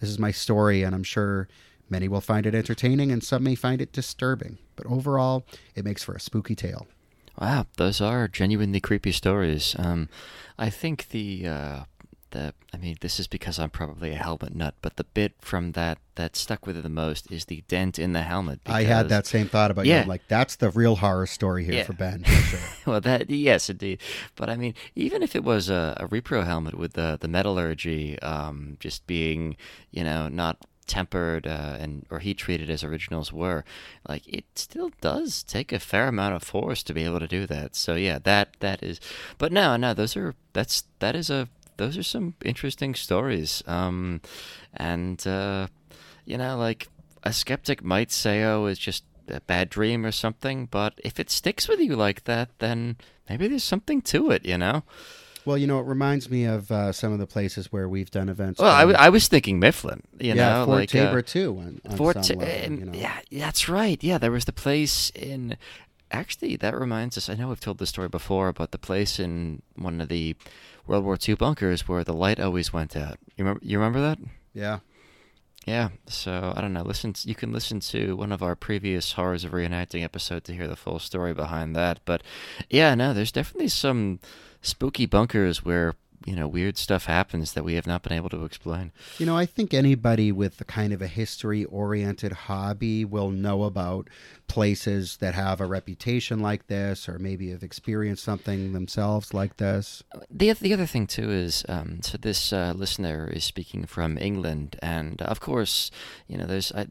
[0.00, 1.48] This is my story, and I'm sure
[1.88, 4.58] many will find it entertaining and some may find it disturbing.
[4.74, 6.88] But overall, it makes for a spooky tale.
[7.40, 9.74] Wow, those are genuinely creepy stories.
[9.78, 10.08] Um,
[10.58, 11.84] I think the uh,
[12.34, 15.72] the I mean, this is because I'm probably a helmet nut, but the bit from
[15.72, 18.60] that that stuck with it the most is the dent in the helmet.
[18.66, 20.02] I had that same thought about yeah.
[20.02, 20.08] you.
[20.08, 21.84] like, that's the real horror story here yeah.
[21.84, 22.24] for Ben.
[22.24, 22.60] For sure.
[22.86, 24.00] well, that yes, indeed.
[24.36, 28.20] But I mean, even if it was a, a repro helmet with the the metallurgy
[28.20, 29.56] um, just being,
[29.90, 33.64] you know, not tempered uh, and or heat treated as originals were
[34.06, 37.46] like it still does take a fair amount of force to be able to do
[37.46, 39.00] that so yeah that that is
[39.38, 43.62] but no no those are that's that is a those are some interesting stories.
[43.66, 44.20] Um,
[44.74, 45.68] and uh,
[46.24, 46.88] you know, like
[47.22, 51.30] a skeptic might say, "Oh, it's just a bad dream or something," but if it
[51.30, 52.96] sticks with you like that, then
[53.28, 54.44] maybe there's something to it.
[54.44, 54.82] You know.
[55.46, 58.30] Well, you know, it reminds me of uh, some of the places where we've done
[58.30, 58.60] events.
[58.60, 60.02] Well, I, w- I was thinking Mifflin.
[60.18, 61.58] You yeah, know, Fort like uh, too.
[61.58, 62.92] On, on Fort Ta- level, you know.
[62.98, 64.02] yeah, that's right.
[64.02, 65.56] Yeah, there was the place in.
[66.10, 67.28] Actually, that reminds us.
[67.28, 70.34] I know we've told this story before, but the place in one of the
[70.86, 73.18] World War II bunkers where the light always went out.
[73.36, 73.60] You remember?
[73.64, 74.18] You remember that?
[74.52, 74.80] yeah.
[75.66, 75.88] Yeah.
[76.06, 76.82] So I don't know.
[76.82, 80.68] Listen, you can listen to one of our previous horrors of reenacting episode to hear
[80.68, 82.00] the full story behind that.
[82.04, 82.22] But
[82.68, 84.20] yeah, no, there's definitely some
[84.60, 88.44] spooky bunkers where you know weird stuff happens that we have not been able to
[88.44, 88.92] explain.
[89.18, 93.64] You know, I think anybody with a kind of a history oriented hobby will know
[93.64, 94.08] about
[94.46, 100.02] places that have a reputation like this or maybe have experienced something themselves like this.
[100.30, 104.76] The the other thing too is um, so this uh, listener is speaking from England,
[104.82, 105.90] and of course,
[106.26, 106.86] you know, there's I,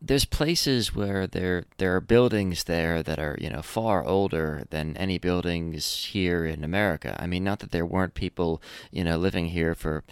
[0.00, 4.96] there's places where there there are buildings there that are you know far older than
[4.96, 7.16] any buildings here in America.
[7.18, 10.04] I mean, not that there weren't people you know living here for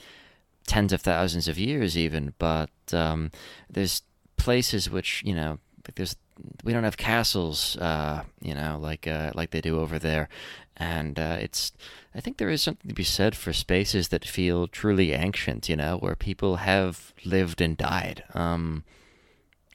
[0.66, 3.30] tens of thousands of years even, but um,
[3.68, 4.02] there's
[4.36, 5.58] places which you know
[5.94, 6.16] there's
[6.64, 10.28] we don't have castles, uh, you know, like uh, like they do over there,
[10.76, 11.72] and uh, it's
[12.14, 15.76] I think there is something to be said for spaces that feel truly ancient, you
[15.76, 18.84] know, where people have lived and died um,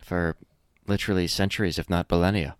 [0.09, 0.35] for
[0.87, 2.55] literally centuries, if not millennia.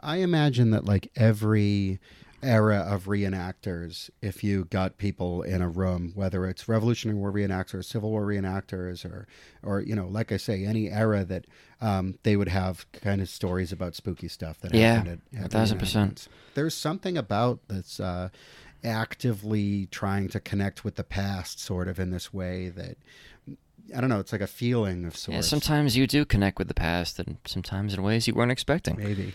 [0.00, 1.98] I imagine that like every
[2.40, 7.86] era of reenactors, if you got people in a room, whether it's Revolutionary War reenactors,
[7.86, 9.26] Civil War reenactors, or
[9.62, 11.46] or you know, like I say, any era that
[11.80, 15.20] um, they would have kind of stories about spooky stuff that Yeah, happened.
[15.34, 16.28] At, a at thousand percent.
[16.54, 18.28] There's something about that's uh,
[18.84, 22.96] actively trying to connect with the past, sort of in this way that.
[23.96, 24.20] I don't know.
[24.20, 25.34] It's like a feeling of sorts.
[25.34, 28.96] Yeah, sometimes you do connect with the past, and sometimes in ways you weren't expecting.
[28.96, 29.34] Maybe.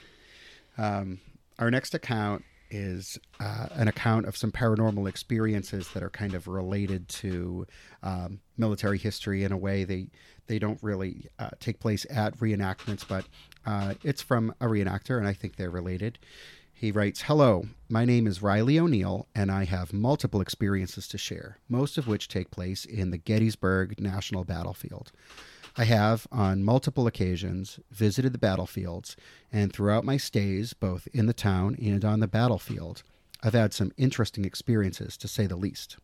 [0.78, 1.20] Um,
[1.60, 6.48] our next account is uh, an account of some paranormal experiences that are kind of
[6.48, 7.68] related to
[8.02, 9.84] um, military history in a way.
[9.84, 10.08] They
[10.48, 13.26] they don't really uh, take place at reenactments, but
[13.66, 16.20] uh, it's from a reenactor, and I think they're related.
[16.74, 21.60] He writes, Hello, my name is Riley O'Neill, and I have multiple experiences to share,
[21.70, 25.12] most of which take place in the Gettysburg National Battlefield.
[25.78, 29.16] I have, on multiple occasions, visited the battlefields,
[29.52, 33.04] and throughout my stays, both in the town and on the battlefield,
[33.42, 35.98] I've had some interesting experiences, to say the least.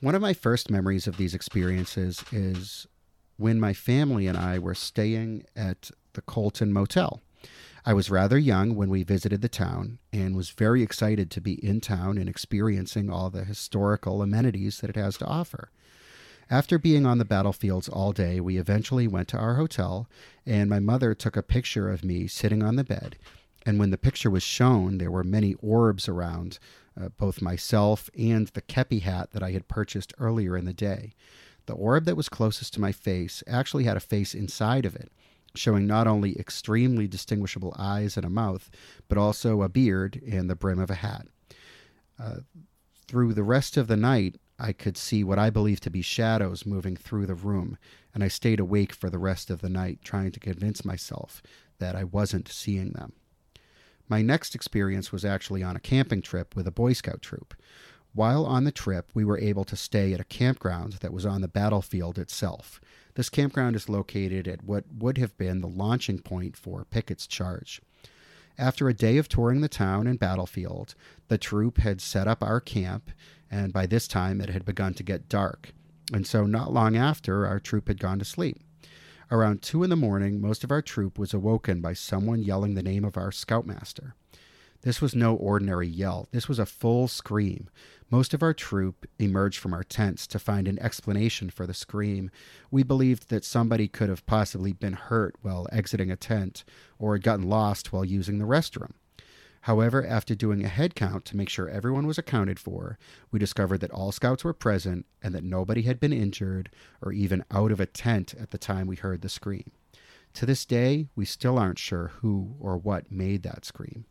[0.00, 2.86] One of my first memories of these experiences is
[3.36, 7.20] when my family and I were staying at the Colton Motel.
[7.88, 11.64] I was rather young when we visited the town and was very excited to be
[11.64, 15.70] in town and experiencing all the historical amenities that it has to offer.
[16.50, 20.08] After being on the battlefields all day, we eventually went to our hotel,
[20.44, 23.18] and my mother took a picture of me sitting on the bed.
[23.64, 26.58] And when the picture was shown, there were many orbs around
[27.00, 31.14] uh, both myself and the kepi hat that I had purchased earlier in the day.
[31.66, 35.12] The orb that was closest to my face actually had a face inside of it,
[35.56, 38.70] showing not only extremely distinguishable eyes and a mouth,
[39.08, 41.26] but also a beard and the brim of a hat.
[42.18, 42.36] Uh,
[43.06, 46.64] through the rest of the night, I could see what I believed to be shadows
[46.64, 47.76] moving through the room,
[48.14, 51.42] and I stayed awake for the rest of the night trying to convince myself
[51.78, 53.12] that I wasn't seeing them.
[54.08, 57.54] My next experience was actually on a camping trip with a Boy Scout troop.
[58.16, 61.42] While on the trip, we were able to stay at a campground that was on
[61.42, 62.80] the battlefield itself.
[63.14, 67.82] This campground is located at what would have been the launching point for Pickett's charge.
[68.56, 70.94] After a day of touring the town and battlefield,
[71.28, 73.10] the troop had set up our camp,
[73.50, 75.74] and by this time it had begun to get dark.
[76.10, 78.56] And so, not long after, our troop had gone to sleep.
[79.30, 82.82] Around two in the morning, most of our troop was awoken by someone yelling the
[82.82, 84.14] name of our scoutmaster.
[84.86, 87.68] This was no ordinary yell, this was a full scream.
[88.08, 92.30] Most of our troop emerged from our tents to find an explanation for the scream.
[92.70, 96.62] We believed that somebody could have possibly been hurt while exiting a tent
[97.00, 98.92] or had gotten lost while using the restroom.
[99.62, 102.96] However, after doing a head count to make sure everyone was accounted for,
[103.32, 106.70] we discovered that all scouts were present and that nobody had been injured
[107.02, 109.72] or even out of a tent at the time we heard the scream.
[110.34, 114.04] To this day, we still aren't sure who or what made that scream.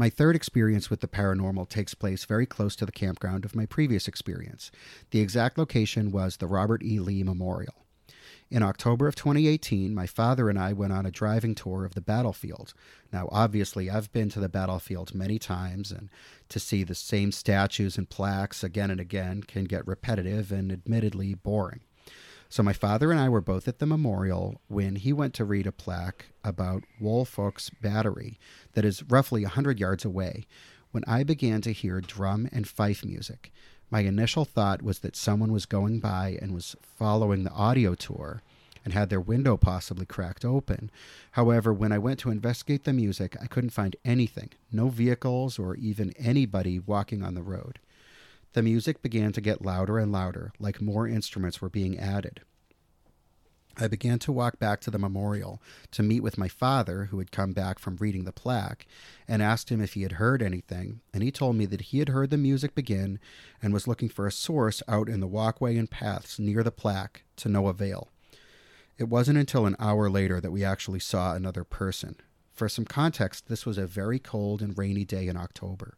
[0.00, 3.66] My third experience with the paranormal takes place very close to the campground of my
[3.66, 4.70] previous experience.
[5.10, 7.00] The exact location was the Robert E.
[7.00, 7.74] Lee Memorial.
[8.48, 12.00] In October of 2018, my father and I went on a driving tour of the
[12.00, 12.74] battlefield.
[13.12, 16.08] Now, obviously, I've been to the battlefield many times, and
[16.48, 21.34] to see the same statues and plaques again and again can get repetitive and admittedly
[21.34, 21.80] boring.
[22.50, 25.66] So, my father and I were both at the memorial when he went to read
[25.66, 28.38] a plaque about Woolfolk's Battery
[28.72, 30.46] that is roughly 100 yards away
[30.90, 33.52] when I began to hear drum and fife music.
[33.90, 38.42] My initial thought was that someone was going by and was following the audio tour
[38.82, 40.90] and had their window possibly cracked open.
[41.32, 45.76] However, when I went to investigate the music, I couldn't find anything no vehicles or
[45.76, 47.78] even anybody walking on the road.
[48.54, 52.40] The music began to get louder and louder, like more instruments were being added.
[53.80, 57.30] I began to walk back to the memorial to meet with my father, who had
[57.30, 58.86] come back from reading the plaque,
[59.28, 61.00] and asked him if he had heard anything.
[61.14, 63.20] And he told me that he had heard the music begin
[63.62, 67.22] and was looking for a source out in the walkway and paths near the plaque
[67.36, 68.08] to no avail.
[68.96, 72.16] It wasn't until an hour later that we actually saw another person.
[72.52, 75.96] For some context, this was a very cold and rainy day in October.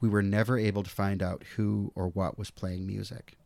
[0.00, 3.36] We were never able to find out who or what was playing music.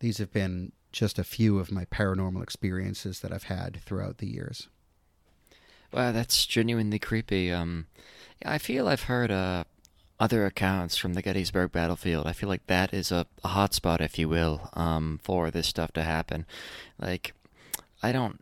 [0.00, 4.26] These have been just a few of my paranormal experiences that I've had throughout the
[4.26, 4.68] years.
[5.92, 7.52] Wow, that's genuinely creepy.
[7.52, 7.86] Um,
[8.44, 9.64] I feel I've heard uh,
[10.20, 12.26] other accounts from the Gettysburg battlefield.
[12.26, 15.92] I feel like that is a, a hotspot, if you will, um, for this stuff
[15.92, 16.46] to happen.
[16.98, 17.32] Like,
[18.02, 18.40] I don't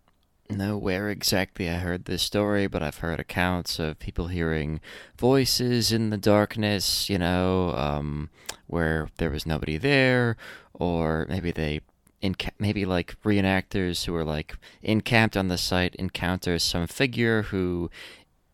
[0.57, 4.81] know where exactly I heard this story, but I've heard accounts of people hearing
[5.19, 8.31] voices in the darkness, you know, um,
[8.67, 10.37] where there was nobody there,
[10.73, 11.81] or maybe they
[12.23, 17.91] Enca- maybe like reenactors who are like encamped on the site encounter some figure who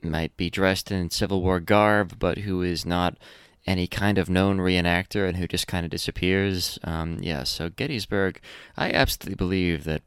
[0.02, 3.18] might be dressed in Civil War garb, but who is not
[3.66, 6.78] any kind of known reenactor and who just kind of disappears.
[6.82, 8.40] Um, yeah, so Gettysburg,
[8.76, 10.02] I absolutely believe that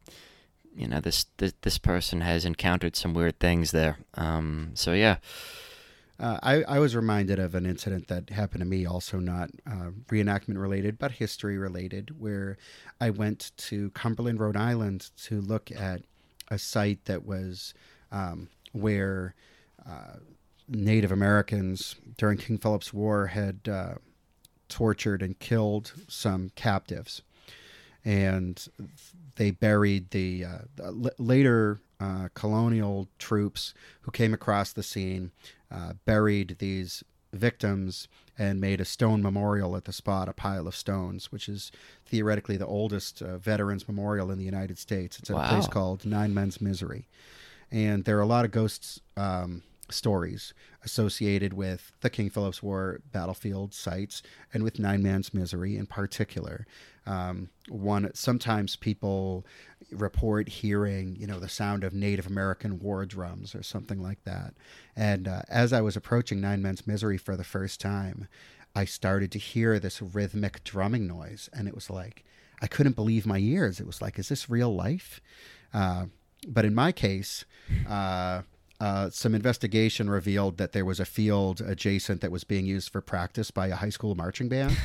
[0.76, 3.98] you know this this, this person has encountered some weird things there.
[4.16, 5.18] Um, so yeah.
[6.20, 9.90] Uh, I, I was reminded of an incident that happened to me, also not uh,
[10.08, 12.60] reenactment related, but history related, where
[13.00, 16.04] I went to Cumberland, Rhode Island to look at
[16.52, 17.74] a site that was
[18.12, 19.34] um, where
[19.84, 20.18] uh,
[20.68, 23.96] Native Americans during King Philip's War had uh,
[24.70, 27.24] tortured and killed some captives.
[28.06, 28.64] And
[29.36, 35.32] they buried the uh, later uh, colonial troops who came across the scene
[35.72, 37.04] uh, buried these
[37.34, 38.08] victims
[38.38, 41.72] and made a stone memorial at the spot, a pile of stones, which is
[42.06, 45.20] theoretically the oldest uh, veterans memorial in the United States.
[45.20, 45.46] It's at wow.
[45.46, 47.08] a place called Nine Men's Misery.
[47.72, 53.02] And there are a lot of ghosts um, stories associated with the King Philip's War
[53.12, 54.24] battlefield sites
[54.54, 56.66] and with Nine Men's Misery in particular.
[57.06, 59.46] Um, one sometimes people
[59.92, 64.54] report hearing, you know, the sound of Native American war drums or something like that.
[64.96, 68.28] And uh, as I was approaching Nine Men's Misery for the first time,
[68.76, 72.24] I started to hear this rhythmic drumming noise, and it was like
[72.62, 73.80] I couldn't believe my ears.
[73.80, 75.20] It was like, is this real life?
[75.74, 76.06] Uh,
[76.48, 77.46] but in my case,
[77.88, 78.44] uh,
[78.82, 83.00] uh, some investigation revealed that there was a field adjacent that was being used for
[83.00, 84.76] practice by a high school marching band.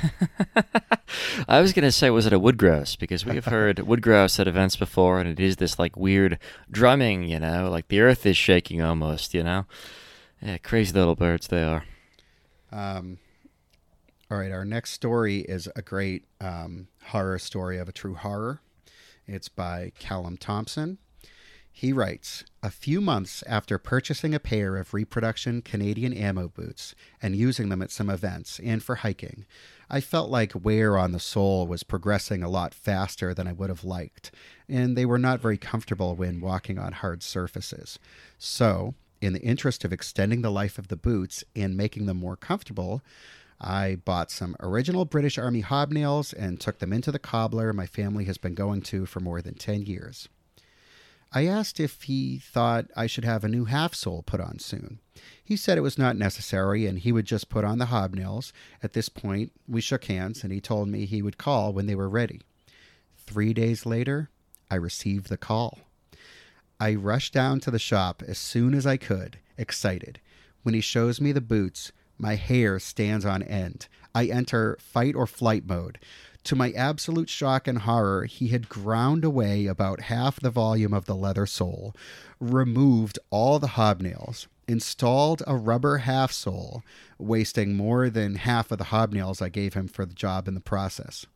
[1.48, 2.98] I was going to say, was it a woodgrouse?
[2.98, 6.38] Because we have heard woodgrouse at events before, and it is this like weird
[6.70, 9.64] drumming, you know, like the earth is shaking almost, you know?
[10.42, 11.84] Yeah, crazy little birds they are.
[12.70, 13.16] Um,
[14.30, 18.60] all right, our next story is a great um, horror story of a true horror.
[19.26, 20.98] It's by Callum Thompson.
[21.78, 27.36] He writes A few months after purchasing a pair of reproduction Canadian ammo boots and
[27.36, 29.44] using them at some events and for hiking,
[29.90, 33.68] I felt like wear on the sole was progressing a lot faster than I would
[33.68, 34.30] have liked,
[34.66, 37.98] and they were not very comfortable when walking on hard surfaces.
[38.38, 42.36] So, in the interest of extending the life of the boots and making them more
[42.36, 43.02] comfortable,
[43.60, 48.24] I bought some original British Army hobnails and took them into the cobbler my family
[48.24, 50.30] has been going to for more than 10 years.
[51.36, 55.00] I asked if he thought I should have a new half sole put on soon.
[55.44, 58.52] He said it was not necessary and he would just put on the hobnails.
[58.82, 61.94] At this point, we shook hands and he told me he would call when they
[61.94, 62.40] were ready.
[63.18, 64.30] Three days later,
[64.70, 65.80] I received the call.
[66.80, 70.20] I rushed down to the shop as soon as I could, excited.
[70.62, 73.88] When he shows me the boots, my hair stands on end.
[74.14, 75.98] I enter fight or flight mode.
[76.46, 81.06] To my absolute shock and horror, he had ground away about half the volume of
[81.06, 81.92] the leather sole,
[82.38, 86.84] removed all the hobnails, installed a rubber half sole,
[87.18, 90.60] wasting more than half of the hobnails I gave him for the job in the
[90.60, 91.26] process.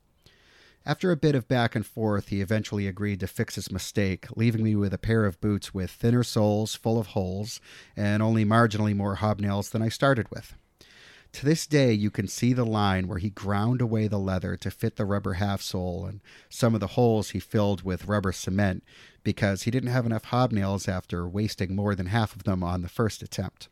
[0.85, 4.63] After a bit of back and forth, he eventually agreed to fix his mistake, leaving
[4.63, 7.59] me with a pair of boots with thinner soles full of holes
[7.97, 10.55] and only marginally more hobnails than I started with.
[11.33, 14.69] To this day, you can see the line where he ground away the leather to
[14.69, 16.19] fit the rubber half sole and
[16.49, 18.83] some of the holes he filled with rubber cement
[19.23, 22.89] because he didn't have enough hobnails after wasting more than half of them on the
[22.89, 23.69] first attempt.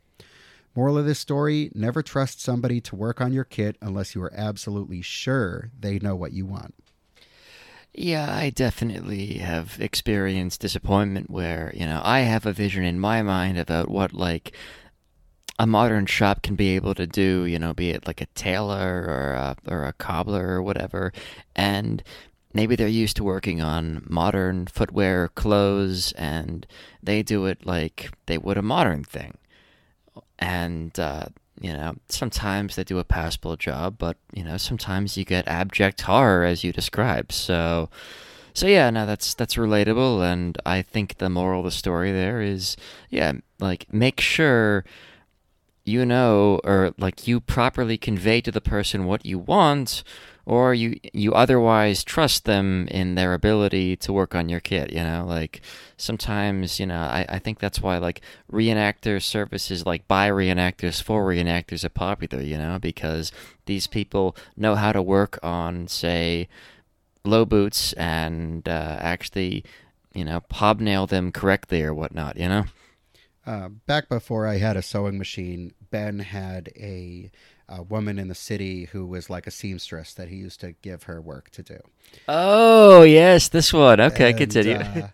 [0.74, 4.32] Moral of this story never trust somebody to work on your kit unless you are
[4.34, 6.74] absolutely sure they know what you want.
[7.92, 13.20] Yeah, I definitely have experienced disappointment where, you know, I have a vision in my
[13.22, 14.56] mind about what, like,
[15.60, 19.04] a modern shop can be able to do, you know, be it like a tailor
[19.06, 21.12] or a, or a cobbler or whatever.
[21.54, 22.02] And
[22.54, 26.66] maybe they're used to working on modern footwear, clothes, and
[27.02, 29.36] they do it like they would a modern thing.
[30.38, 31.26] And, uh,
[31.60, 36.00] you know, sometimes they do a passable job, but you know, sometimes you get abject
[36.00, 37.32] horror as you describe.
[37.32, 37.90] So,
[38.54, 42.40] so yeah, no, that's that's relatable, and I think the moral of the story there
[42.40, 42.78] is,
[43.10, 44.86] yeah, like make sure
[45.90, 50.04] you know or like you properly convey to the person what you want
[50.46, 55.02] or you you otherwise trust them in their ability to work on your kit you
[55.02, 55.24] know?
[55.26, 55.60] Like
[55.96, 61.26] sometimes you know i, I think that's why like reenactor services like by reenactors for
[61.26, 62.78] reenactors are popular you know?
[62.78, 63.32] Because
[63.66, 66.48] these people know how to work on say
[67.24, 69.64] low boots and uh, actually
[70.14, 72.64] you know hobnail them correctly or whatnot you know?
[73.46, 77.30] Uh, back before I had a sewing machine, Ben had a,
[77.68, 81.04] a, woman in the city who was like a seamstress that he used to give
[81.04, 81.78] her work to do.
[82.28, 84.00] Oh yes, this one.
[84.00, 84.76] Okay, And, continue.
[84.76, 85.08] uh,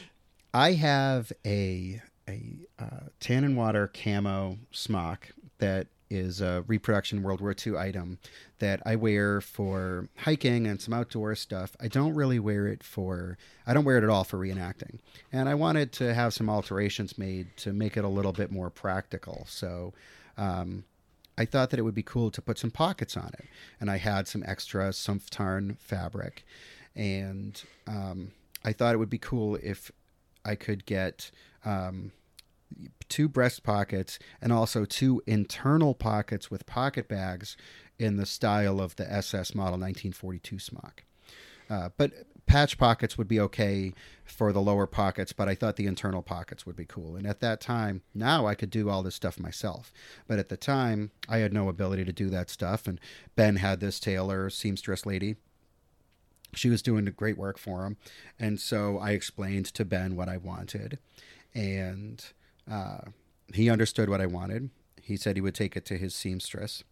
[0.54, 7.40] I have a a uh, tan and water camo smock that is a reproduction World
[7.40, 8.18] War II item
[8.58, 11.76] that I wear for hiking and some outdoor stuff.
[11.80, 14.98] I don't really wear it for I don't wear it at all for reenacting.
[15.32, 18.70] And I wanted to have some alterations made to make it a little bit more
[18.70, 19.44] practical.
[19.48, 19.92] So
[20.36, 20.84] um,
[21.38, 23.46] I thought that it would be cool to put some pockets on it.
[23.80, 26.44] And I had some extra Sumpftarn fabric.
[26.94, 28.32] And um,
[28.64, 29.90] I thought it would be cool if
[30.44, 31.30] I could get
[31.64, 32.12] um,
[33.08, 37.56] two breast pockets and also two internal pockets with pocket bags
[37.98, 41.04] in the style of the SS model 1942 smock.
[41.68, 42.12] Uh, but
[42.46, 43.92] patch pockets would be okay
[44.24, 47.16] for the lower pockets, but I thought the internal pockets would be cool.
[47.16, 49.92] And at that time, now I could do all this stuff myself.
[50.26, 52.86] But at the time, I had no ability to do that stuff.
[52.86, 53.00] And
[53.34, 55.36] Ben had this tailor, seamstress lady.
[56.54, 57.96] She was doing great work for him.
[58.38, 60.98] And so I explained to Ben what I wanted.
[61.54, 62.24] And
[62.70, 62.98] uh,
[63.52, 64.70] he understood what I wanted.
[65.00, 66.82] He said he would take it to his seamstress.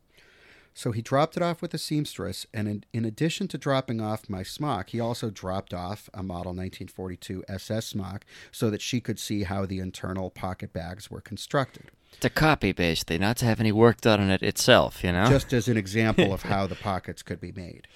[0.76, 4.28] So he dropped it off with the seamstress, and in, in, addition to dropping off
[4.28, 9.20] my smock, he also dropped off a model 1942 SS smock so that she could
[9.20, 11.92] see how the internal pocket bags were constructed.
[12.20, 15.26] To copy, basically, not to have any work done on it itself, you know?
[15.28, 17.86] Just as an example of how the pockets could be made.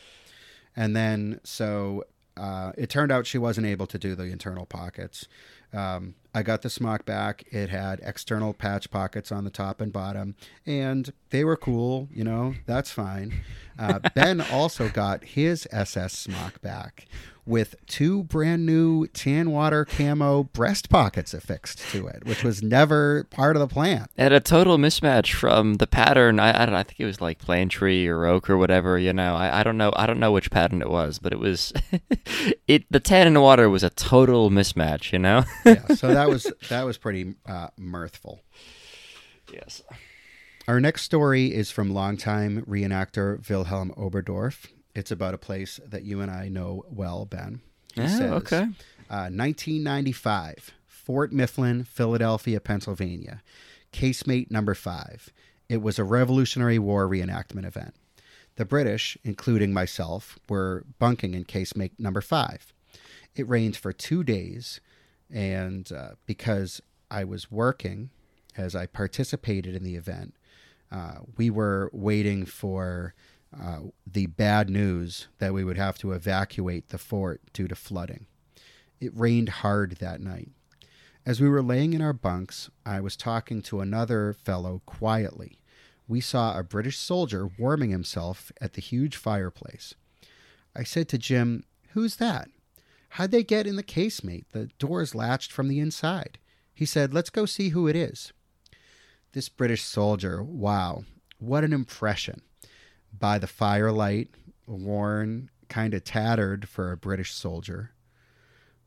[0.76, 2.04] And then, so
[2.36, 5.26] uh, it turned out she wasn't able to do the internal pockets.
[5.72, 7.44] Um, I got the smock back.
[7.50, 12.08] It had external patch pockets on the top and bottom, and they were cool.
[12.12, 13.42] You know, that's fine.
[13.78, 17.06] Uh, ben also got his SS smock back
[17.48, 23.24] with two brand new tan water camo breast pockets affixed to it, which was never
[23.30, 24.06] part of the plan.
[24.16, 26.38] And a total mismatch from the pattern.
[26.38, 26.78] I, I don't know.
[26.78, 28.98] I think it was like plane tree or oak or whatever.
[28.98, 29.92] You know, I, I don't know.
[29.96, 31.72] I don't know which pattern it was, but it was
[32.68, 32.84] it.
[32.90, 35.12] The tan and the water was a total mismatch.
[35.12, 35.44] You know.
[35.64, 35.86] yeah.
[35.94, 38.40] So that was that was pretty uh, mirthful.
[39.52, 39.82] Yes.
[40.68, 44.66] Our next story is from longtime reenactor Wilhelm Oberdorf.
[44.98, 47.60] It's about a place that you and I know well, Ben.
[47.94, 48.62] He oh, says, okay.
[49.08, 53.40] Uh, 1995, Fort Mifflin, Philadelphia, Pennsylvania.
[53.92, 55.30] Casemate number five.
[55.68, 57.94] It was a Revolutionary War reenactment event.
[58.56, 62.74] The British, including myself, were bunking in casemate number five.
[63.36, 64.80] It rained for two days,
[65.32, 68.10] and uh, because I was working
[68.56, 70.34] as I participated in the event,
[70.90, 73.14] uh, we were waiting for
[73.56, 78.26] uh, the bad news that we would have to evacuate the fort due to flooding.
[79.00, 80.50] It rained hard that night.
[81.24, 85.58] As we were laying in our bunks, I was talking to another fellow quietly.
[86.06, 89.94] We saw a British soldier warming himself at the huge fireplace.
[90.74, 92.48] I said to Jim, Who's that?
[93.10, 94.46] How'd they get in the casemate?
[94.52, 96.38] The door's latched from the inside.
[96.74, 98.32] He said, Let's go see who it is.
[99.32, 101.04] This British soldier, wow,
[101.38, 102.42] what an impression.
[103.16, 104.30] By the firelight,
[104.66, 107.92] worn, kind of tattered for a British soldier.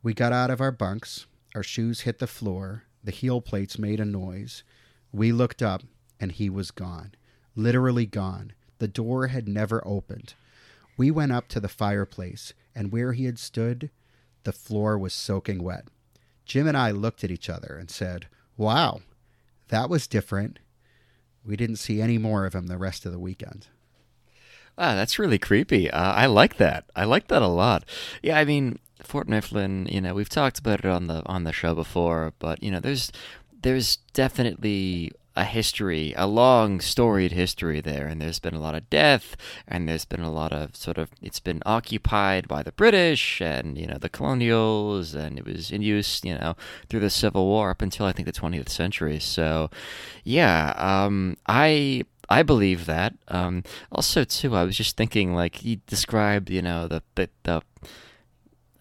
[0.04, 1.28] We got out of our bunks.
[1.56, 2.84] Our shoes hit the floor.
[3.04, 4.64] The heel plates made a noise.
[5.12, 5.84] We looked up,
[6.20, 7.14] and he was gone.
[7.56, 8.54] Literally gone.
[8.80, 10.34] The door had never opened.
[10.98, 13.90] We went up to the fireplace, and where he had stood,
[14.44, 15.88] the floor was soaking wet.
[16.46, 19.02] Jim and I looked at each other and said, Wow,
[19.70, 20.60] that was different.
[21.46, 23.68] We didn't see any more of him the rest of the weekend.
[24.84, 25.92] Ah, that's really creepy.
[25.92, 26.86] Uh, I like that.
[26.96, 27.86] I like that a lot.
[28.24, 29.86] Yeah, I mean, Fort Mifflin.
[29.86, 32.80] You know, we've talked about it on the on the show before, but you know,
[32.80, 33.12] there's
[33.62, 38.90] there's definitely a history, a long storied history there, and there's been a lot of
[38.90, 43.40] death, and there's been a lot of sort of it's been occupied by the British
[43.40, 46.56] and you know the colonials, and it was in use you know
[46.90, 49.20] through the Civil War up until I think the 20th century.
[49.20, 49.70] So,
[50.24, 53.14] yeah, um, I I believe that.
[53.28, 57.62] Um, also, too, I was just thinking like he described you know the the, the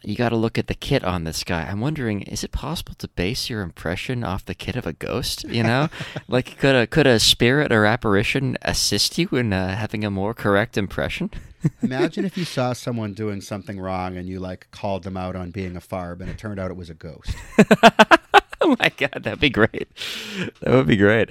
[0.03, 1.63] you got to look at the kit on this guy.
[1.63, 5.45] I'm wondering, is it possible to base your impression off the kit of a ghost?
[5.45, 5.89] You know,
[6.29, 10.35] like could a could a spirit or apparition assist you in uh, having a more
[10.35, 11.31] correct impression?
[11.83, 15.51] Imagine if you saw someone doing something wrong and you like called them out on
[15.51, 17.35] being a farb, and it turned out it was a ghost.
[18.61, 19.89] oh my god, that'd be great.
[20.61, 21.31] That would be great.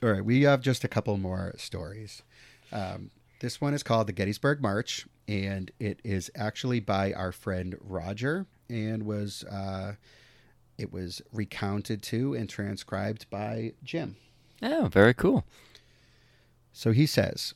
[0.00, 2.22] All right, we have just a couple more stories.
[2.70, 7.76] Um, this one is called the Gettysburg March, and it is actually by our friend
[7.80, 9.94] Roger, and was uh,
[10.76, 14.14] it was recounted to and transcribed by Jim.
[14.62, 15.44] Oh, very cool.
[16.72, 17.54] So he says,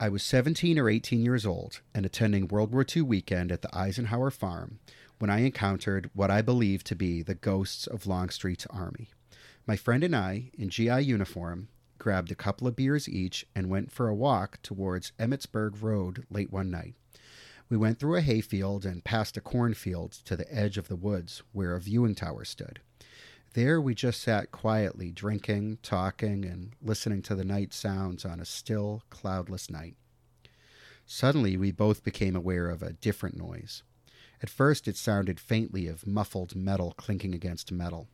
[0.00, 3.76] I was 17 or 18 years old and attending World War II weekend at the
[3.76, 4.80] Eisenhower farm
[5.20, 9.10] when I encountered what I believe to be the ghosts of Longstreet's army.
[9.70, 13.92] My friend and I, in GI uniform, grabbed a couple of beers each and went
[13.92, 16.96] for a walk towards Emmitsburg Road late one night.
[17.68, 21.44] We went through a hayfield and past a cornfield to the edge of the woods
[21.52, 22.80] where a viewing tower stood.
[23.52, 28.44] There we just sat quietly, drinking, talking, and listening to the night sounds on a
[28.44, 29.94] still, cloudless night.
[31.06, 33.84] Suddenly, we both became aware of a different noise.
[34.42, 38.08] At first, it sounded faintly of muffled metal clinking against metal.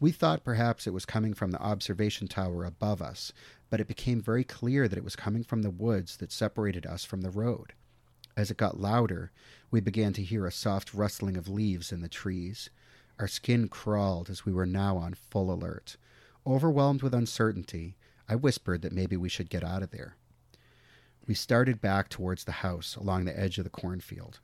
[0.00, 3.32] We thought perhaps it was coming from the observation tower above us,
[3.70, 7.04] but it became very clear that it was coming from the woods that separated us
[7.04, 7.72] from the road.
[8.36, 9.30] As it got louder,
[9.70, 12.70] we began to hear a soft rustling of leaves in the trees.
[13.18, 15.96] Our skin crawled as we were now on full alert.
[16.46, 17.96] Overwhelmed with uncertainty,
[18.28, 20.16] I whispered that maybe we should get out of there.
[21.26, 24.40] We started back towards the house along the edge of the cornfield.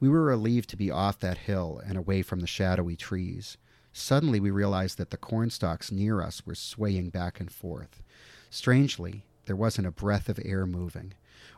[0.00, 3.58] We were relieved to be off that hill and away from the shadowy trees.
[3.92, 8.02] Suddenly, we realized that the cornstalks near us were swaying back and forth.
[8.50, 11.14] Strangely, there wasn't a breath of air moving.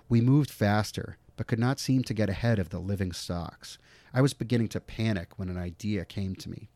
[0.08, 3.78] We moved faster, but could not seem to get ahead of the living stalks.
[4.12, 6.68] I was beginning to panic when an idea came to me.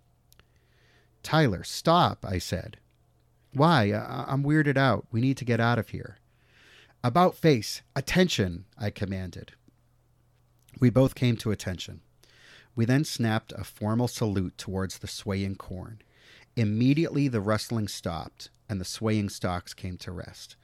[1.22, 2.78] Tyler, stop, I said.
[3.52, 3.92] Why?
[3.92, 5.06] I- am weirded out.
[5.10, 6.18] We need to get out of here.
[7.02, 9.52] About face, attention, I commanded.
[10.80, 12.00] We both came to attention.
[12.78, 16.00] We then snapped a formal salute towards the swaying corn.
[16.54, 20.54] Immediately the rustling stopped, and the swaying stalks came to rest.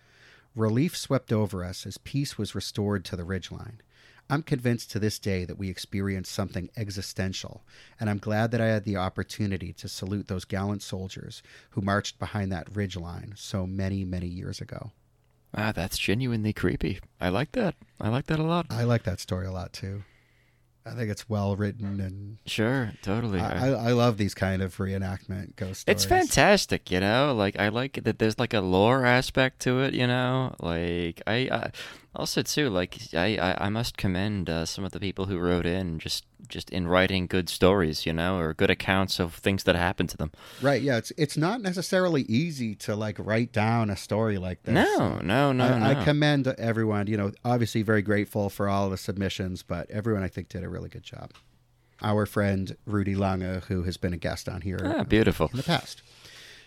[0.55, 3.79] Relief swept over us as peace was restored to the ridgeline.
[4.31, 7.65] I'm convinced to this day that we experienced something existential,
[7.99, 12.21] and I'm glad that I had the opportunity to salute those gallant soldiers who marched
[12.21, 14.93] behind that ridgeline so many, many years ago.
[15.53, 17.01] Wow, that's genuinely creepy.
[17.21, 17.75] I like that.
[18.01, 18.67] I like that a lot.
[18.71, 20.05] I like that story a lot too.
[20.87, 23.41] I think it's well written and sure, totally.
[23.41, 25.97] I, I, I, love these kind of reenactment ghost stories.
[25.97, 27.35] It's fantastic, you know.
[27.35, 28.19] Like I like that.
[28.19, 30.55] There's like a lore aspect to it, you know.
[30.61, 31.71] Like I, I
[32.17, 35.67] also too like I I, I must commend uh, some of the people who wrote
[35.67, 39.75] in just just in writing good stories, you know, or good accounts of things that
[39.77, 40.33] happened to them.
[40.63, 40.83] Right.
[40.83, 40.99] Yeah.
[40.99, 44.75] It's it's not necessarily easy to like write down a story like this.
[44.75, 45.65] No, no, no.
[45.65, 46.01] I, no.
[46.01, 47.07] I commend everyone.
[47.07, 50.69] You know, obviously very grateful for all the submissions, but everyone I think did a
[50.69, 51.33] really good job.
[52.03, 55.63] Our friend Rudy Lange, who has been a guest on here, ah, beautiful in the
[55.63, 56.03] past.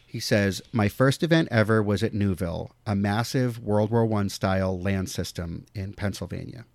[0.09, 4.79] He says, My first event ever was at Newville, a massive World War I style
[4.79, 6.65] land system in Pennsylvania.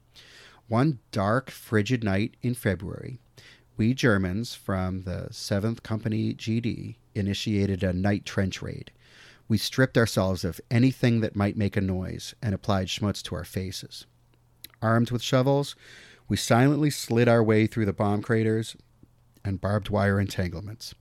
[0.69, 3.19] One dark, frigid night in February,
[3.79, 8.91] we Germans from the 7th Company GD initiated a night trench raid.
[9.49, 13.45] We stripped ourselves of anything that might make a noise and applied schmutz to our
[13.45, 14.05] faces.
[14.83, 15.75] Armed with shovels,
[16.29, 18.77] we silently slid our way through the bomb craters
[19.43, 20.95] and barbed wire entanglements.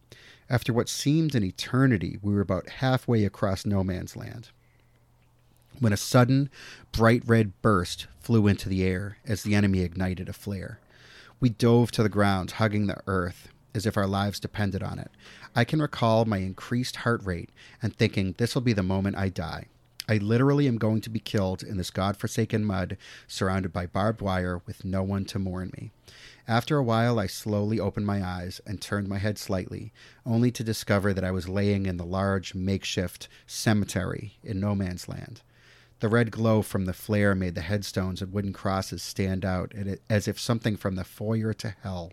[0.51, 4.49] After what seemed an eternity, we were about halfway across no man's land.
[5.79, 6.49] when a sudden,
[6.91, 10.79] bright red burst flew into the air as the enemy ignited a flare.
[11.39, 15.09] We dove to the ground, hugging the earth as if our lives depended on it.
[15.55, 17.49] I can recall my increased heart rate
[17.81, 19.67] and thinking, this will be the moment I die.
[20.09, 22.97] I literally am going to be killed in this god-forsaken mud,
[23.27, 25.91] surrounded by barbed wire with no one to mourn me.
[26.47, 29.93] After a while, I slowly opened my eyes and turned my head slightly,
[30.25, 35.07] only to discover that I was laying in the large makeshift cemetery in no man's
[35.07, 35.41] land.
[35.99, 39.73] The red glow from the flare made the headstones and wooden crosses stand out
[40.09, 42.11] as if something from the foyer to hell.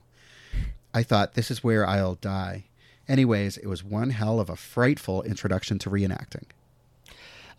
[0.93, 2.67] I thought, this is where I'll die.
[3.09, 6.45] Anyways, it was one hell of a frightful introduction to reenacting.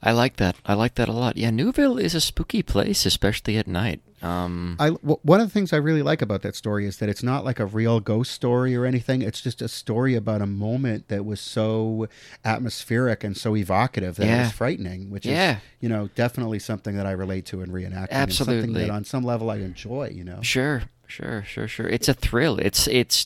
[0.02, 0.56] I like that.
[0.66, 1.36] I like that a lot.
[1.38, 4.02] Yeah, Newville is a spooky place, especially at night.
[4.22, 7.08] Um, I w- one of the things I really like about that story is that
[7.10, 9.22] it's not like a real ghost story or anything.
[9.22, 12.08] It's just a story about a moment that was so
[12.44, 14.40] atmospheric and so evocative that Yeah.
[14.40, 15.10] it was frightening.
[15.10, 15.52] Which Yeah.
[15.58, 18.08] is, you know, definitely something that I relate to in reenacting.
[18.12, 18.82] And something Absolutely.
[18.86, 20.12] that on some level I enjoy.
[20.14, 20.40] You know.
[20.42, 21.88] Sure, sure, sure, sure.
[21.88, 22.58] It's a thrill.
[22.60, 23.26] It's it's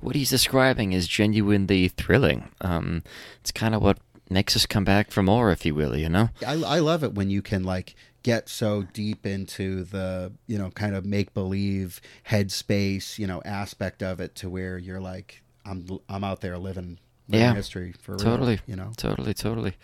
[0.00, 2.48] what he's describing is genuinely thrilling.
[2.60, 3.02] Um,
[3.40, 3.98] it's kind of what
[4.30, 5.96] makes us come back for more, if you will.
[5.96, 6.30] You know.
[6.46, 10.70] I, I love it when you can like get so deep into the you know
[10.70, 12.00] kind of make believe
[12.30, 16.98] headspace you know aspect of it to where you're like I'm I'm out there living,
[17.28, 18.60] living Yeah, history for real, totally.
[18.66, 18.92] you know.
[18.96, 19.74] Totally, totally.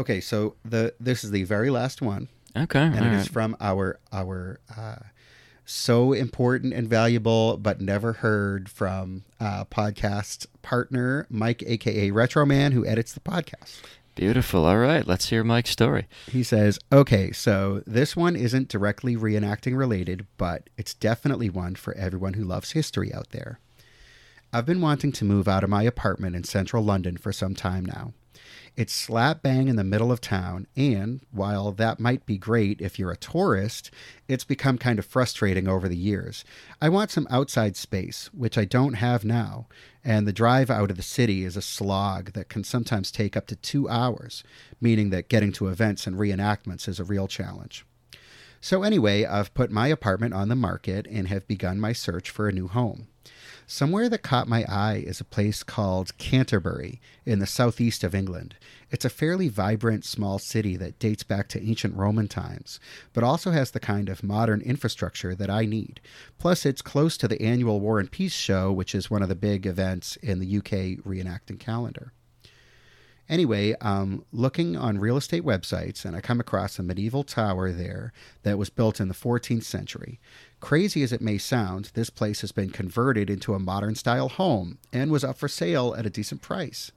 [0.00, 3.28] Okay, so the this is the very last one, Okay, and it is right.
[3.32, 4.96] from our our uh,
[5.68, 12.72] so important and valuable but never heard from uh, podcast partner Mike, aka Retro Man,
[12.72, 13.82] who edits the podcast.
[14.14, 14.64] beautiful.
[14.64, 16.06] All right, let's hear Mike's story.
[16.26, 21.94] He says, okay, so this one isn't directly reenacting related, but it's definitely one for
[21.94, 23.60] everyone who loves history out there.
[24.52, 27.84] I've been wanting to move out of my apartment in central London for some time
[27.84, 28.12] now.
[28.78, 32.96] It's slap bang in the middle of town, and while that might be great if
[32.96, 33.90] you're a tourist,
[34.28, 36.44] it's become kind of frustrating over the years.
[36.80, 39.66] I want some outside space, which I don't have now,
[40.04, 43.48] and the drive out of the city is a slog that can sometimes take up
[43.48, 44.44] to two hours,
[44.80, 47.84] meaning that getting to events and reenactments is a real challenge.
[48.60, 52.46] So, anyway, I've put my apartment on the market and have begun my search for
[52.46, 53.08] a new home.
[53.70, 58.56] Somewhere that caught my eye is a place called Canterbury in the southeast of England.
[58.90, 62.80] It's a fairly vibrant small city that dates back to ancient Roman times,
[63.12, 66.00] but also has the kind of modern infrastructure that I need.
[66.38, 69.34] Plus, it's close to the annual War and Peace show, which is one of the
[69.34, 72.14] big events in the UK reenacting calendar.
[73.28, 78.14] Anyway, um, looking on real estate websites, and I come across a medieval tower there
[78.42, 80.18] that was built in the 14th century.
[80.60, 84.78] Crazy as it may sound, this place has been converted into a modern style home
[84.92, 86.90] and was up for sale at a decent price.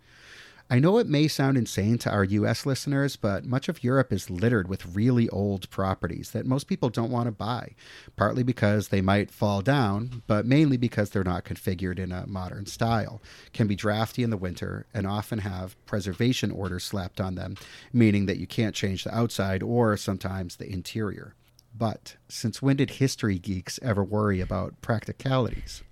[0.72, 4.30] I know it may sound insane to our US listeners, but much of Europe is
[4.30, 7.76] littered with really old properties that most people don't want to buy,
[8.16, 12.68] partly because they might fall down, but mainly because they're not configured in a modern
[12.68, 17.57] style, can be drafty in the winter, and often have preservation orders slapped on them,
[17.91, 21.36] meaning that you can't change the outside or sometimes the interior.
[21.78, 25.84] But since when did history geeks ever worry about practicalities?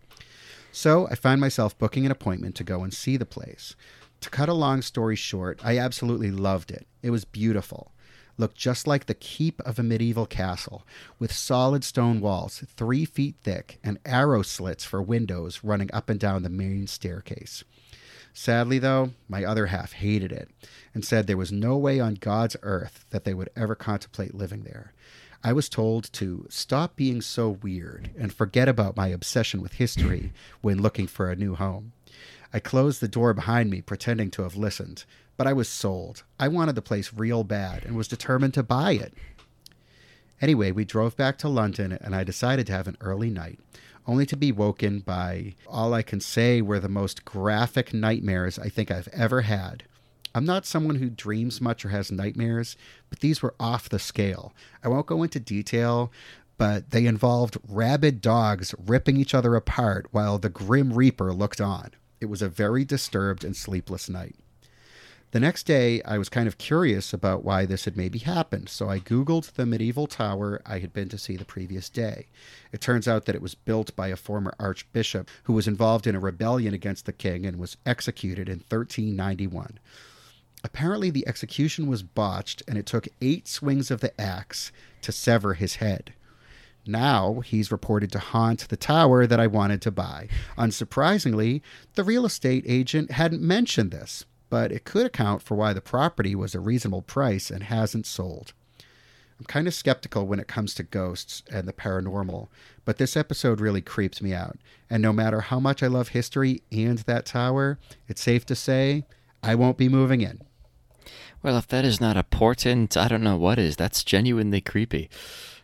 [0.72, 3.76] So I find myself booking an appointment to go and see the place.
[4.22, 6.86] To cut a long story short, I absolutely loved it.
[7.02, 7.92] It was beautiful.
[8.38, 10.86] Looked just like the keep of a medieval castle,
[11.18, 16.20] with solid stone walls three feet thick and arrow slits for windows running up and
[16.20, 17.64] down the main staircase.
[18.34, 20.50] Sadly, though, my other half hated it
[20.94, 24.64] and said there was no way on God's earth that they would ever contemplate living
[24.64, 24.94] there.
[25.44, 30.34] I was told to stop being so weird and forget about my obsession with history
[30.62, 31.94] when looking for a new home.
[32.54, 35.06] I closed the door behind me, pretending to have listened,
[35.38, 36.24] but I was sold.
[36.40, 39.14] I wanted the place real bad and was determined to buy it.
[40.42, 43.60] Anyway, we drove back to London and I decided to have an early night,
[44.06, 48.68] only to be woken by all I can say were the most graphic nightmares I
[48.68, 49.84] think I've ever had.
[50.36, 52.78] I'm not someone who dreams much or has nightmares,
[53.10, 54.54] but these were off the scale.
[54.84, 56.12] I won't go into detail,
[56.58, 61.92] but they involved rabid dogs ripping each other apart while the Grim Reaper looked on.
[62.20, 64.36] It was a very disturbed and sleepless night.
[65.32, 68.90] The next day, I was kind of curious about why this had maybe happened, so
[68.90, 72.30] I Googled the medieval tower I had been to see the previous day.
[72.72, 76.16] It turns out that it was built by a former archbishop who was involved in
[76.16, 79.78] a rebellion against the king and was executed in 1391.
[80.64, 85.54] Apparently, the execution was botched, and it took eight swings of the axe to sever
[85.54, 86.14] his head.
[86.86, 90.28] Now he's reported to haunt the tower that I wanted to buy.
[90.58, 91.62] Unsurprisingly,
[91.96, 94.26] the real estate agent hadn't mentioned this.
[94.50, 98.54] but it could account for why the property was a reasonable price and hasn't sold.
[99.40, 102.50] I'm kind of skeptical when it comes to ghosts and the paranormal,
[102.84, 104.58] but this episode really creeps me out.
[104.90, 109.06] And no matter how much I love history and that tower, it's safe to say
[109.42, 110.42] I won't be moving in.
[111.42, 113.76] Well, if that is not a portent, I don't know what is.
[113.76, 115.10] That's genuinely creepy.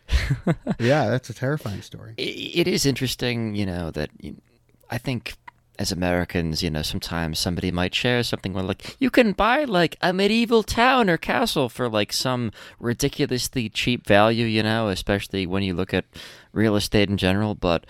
[0.78, 2.14] yeah, that's a terrifying story.
[2.16, 4.10] It is interesting, you know, that
[4.88, 5.34] I think
[5.78, 9.96] as Americans, you know, sometimes somebody might share something where, like, you can buy like
[10.00, 15.62] a medieval town or castle for like some ridiculously cheap value, you know, especially when
[15.62, 16.04] you look at
[16.52, 17.54] real estate in general.
[17.54, 17.84] But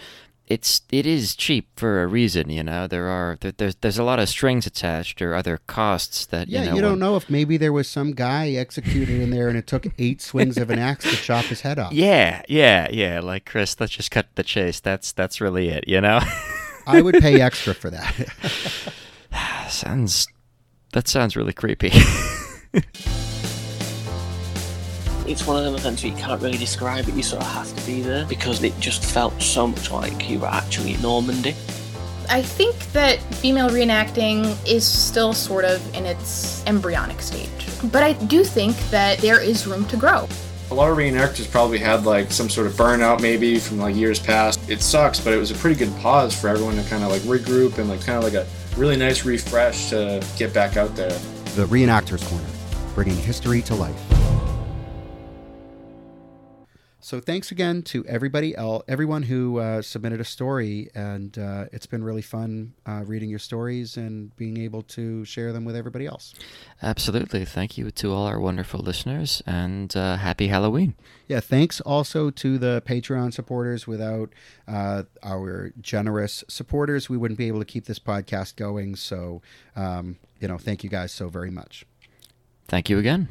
[0.47, 2.87] it's it is cheap for a reason, you know.
[2.87, 6.61] There are there, there's there's a lot of strings attached or other costs that yeah.
[6.61, 9.49] You, know, you don't when, know if maybe there was some guy executed in there
[9.49, 11.93] and it took eight swings of an axe to chop his head off.
[11.97, 13.21] Yeah, yeah, yeah.
[13.21, 14.81] Like Chris, let's just cut the chase.
[14.81, 16.21] That's that's really it, you know.
[16.87, 18.15] I would pay extra for that.
[19.71, 20.29] sounds
[20.93, 21.91] that sounds really creepy.
[25.29, 27.75] it's one of them events where you can't really describe it, you sort of have
[27.75, 31.55] to be there because it just felt so much like you were actually in Normandy.
[32.29, 37.49] I think that female reenacting is still sort of in its embryonic stage.
[37.93, 40.29] But I do think that there is room to grow.
[40.71, 44.19] A lot of reenactors probably had like some sort of burnout maybe from like years
[44.19, 44.69] past.
[44.69, 47.23] It sucks, but it was a pretty good pause for everyone to kind of like
[47.23, 48.47] regroup and like kind of like a
[48.77, 51.17] really nice refresh to get back out there.
[51.55, 52.45] The Reenactors Corner,
[52.95, 54.16] bringing history to life.
[57.07, 61.87] So thanks again to everybody else, everyone who uh, submitted a story, and uh, it's
[61.87, 66.07] been really fun uh, reading your stories and being able to share them with everybody
[66.07, 66.35] else.
[66.83, 70.97] Absolutely, thank you to all our wonderful listeners, and uh, happy Halloween.
[71.29, 73.87] Yeah, thanks also to the Patreon supporters.
[73.87, 74.33] Without
[74.67, 78.97] uh, our generous supporters, we wouldn't be able to keep this podcast going.
[78.97, 79.43] So,
[79.77, 81.87] um, you know, thank you guys so very much.
[82.67, 83.29] Thank you again.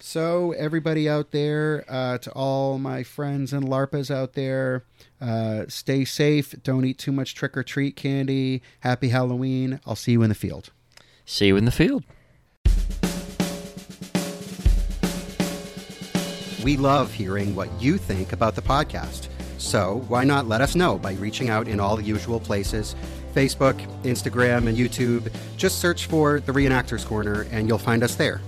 [0.00, 4.84] So, everybody out there, uh, to all my friends and LARPers out there,
[5.20, 6.54] uh, stay safe.
[6.62, 8.62] Don't eat too much trick or treat candy.
[8.80, 9.80] Happy Halloween.
[9.84, 10.70] I'll see you in the field.
[11.24, 12.04] See you in the field.
[16.62, 19.26] We love hearing what you think about the podcast.
[19.58, 22.94] So, why not let us know by reaching out in all the usual places
[23.34, 25.32] Facebook, Instagram, and YouTube.
[25.56, 28.40] Just search for The Reenactors Corner and you'll find us there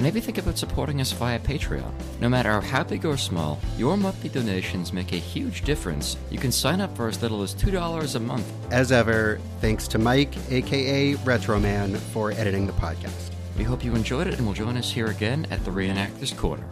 [0.00, 1.92] and maybe think about supporting us via Patreon.
[2.20, 6.16] No matter how big or small, your monthly donations make a huge difference.
[6.30, 8.50] You can sign up for as little as $2 a month.
[8.72, 13.30] As ever, thanks to Mike, aka Retroman, for editing the podcast.
[13.58, 16.64] We hope you enjoyed it and will join us here again at the Reenactors Corner.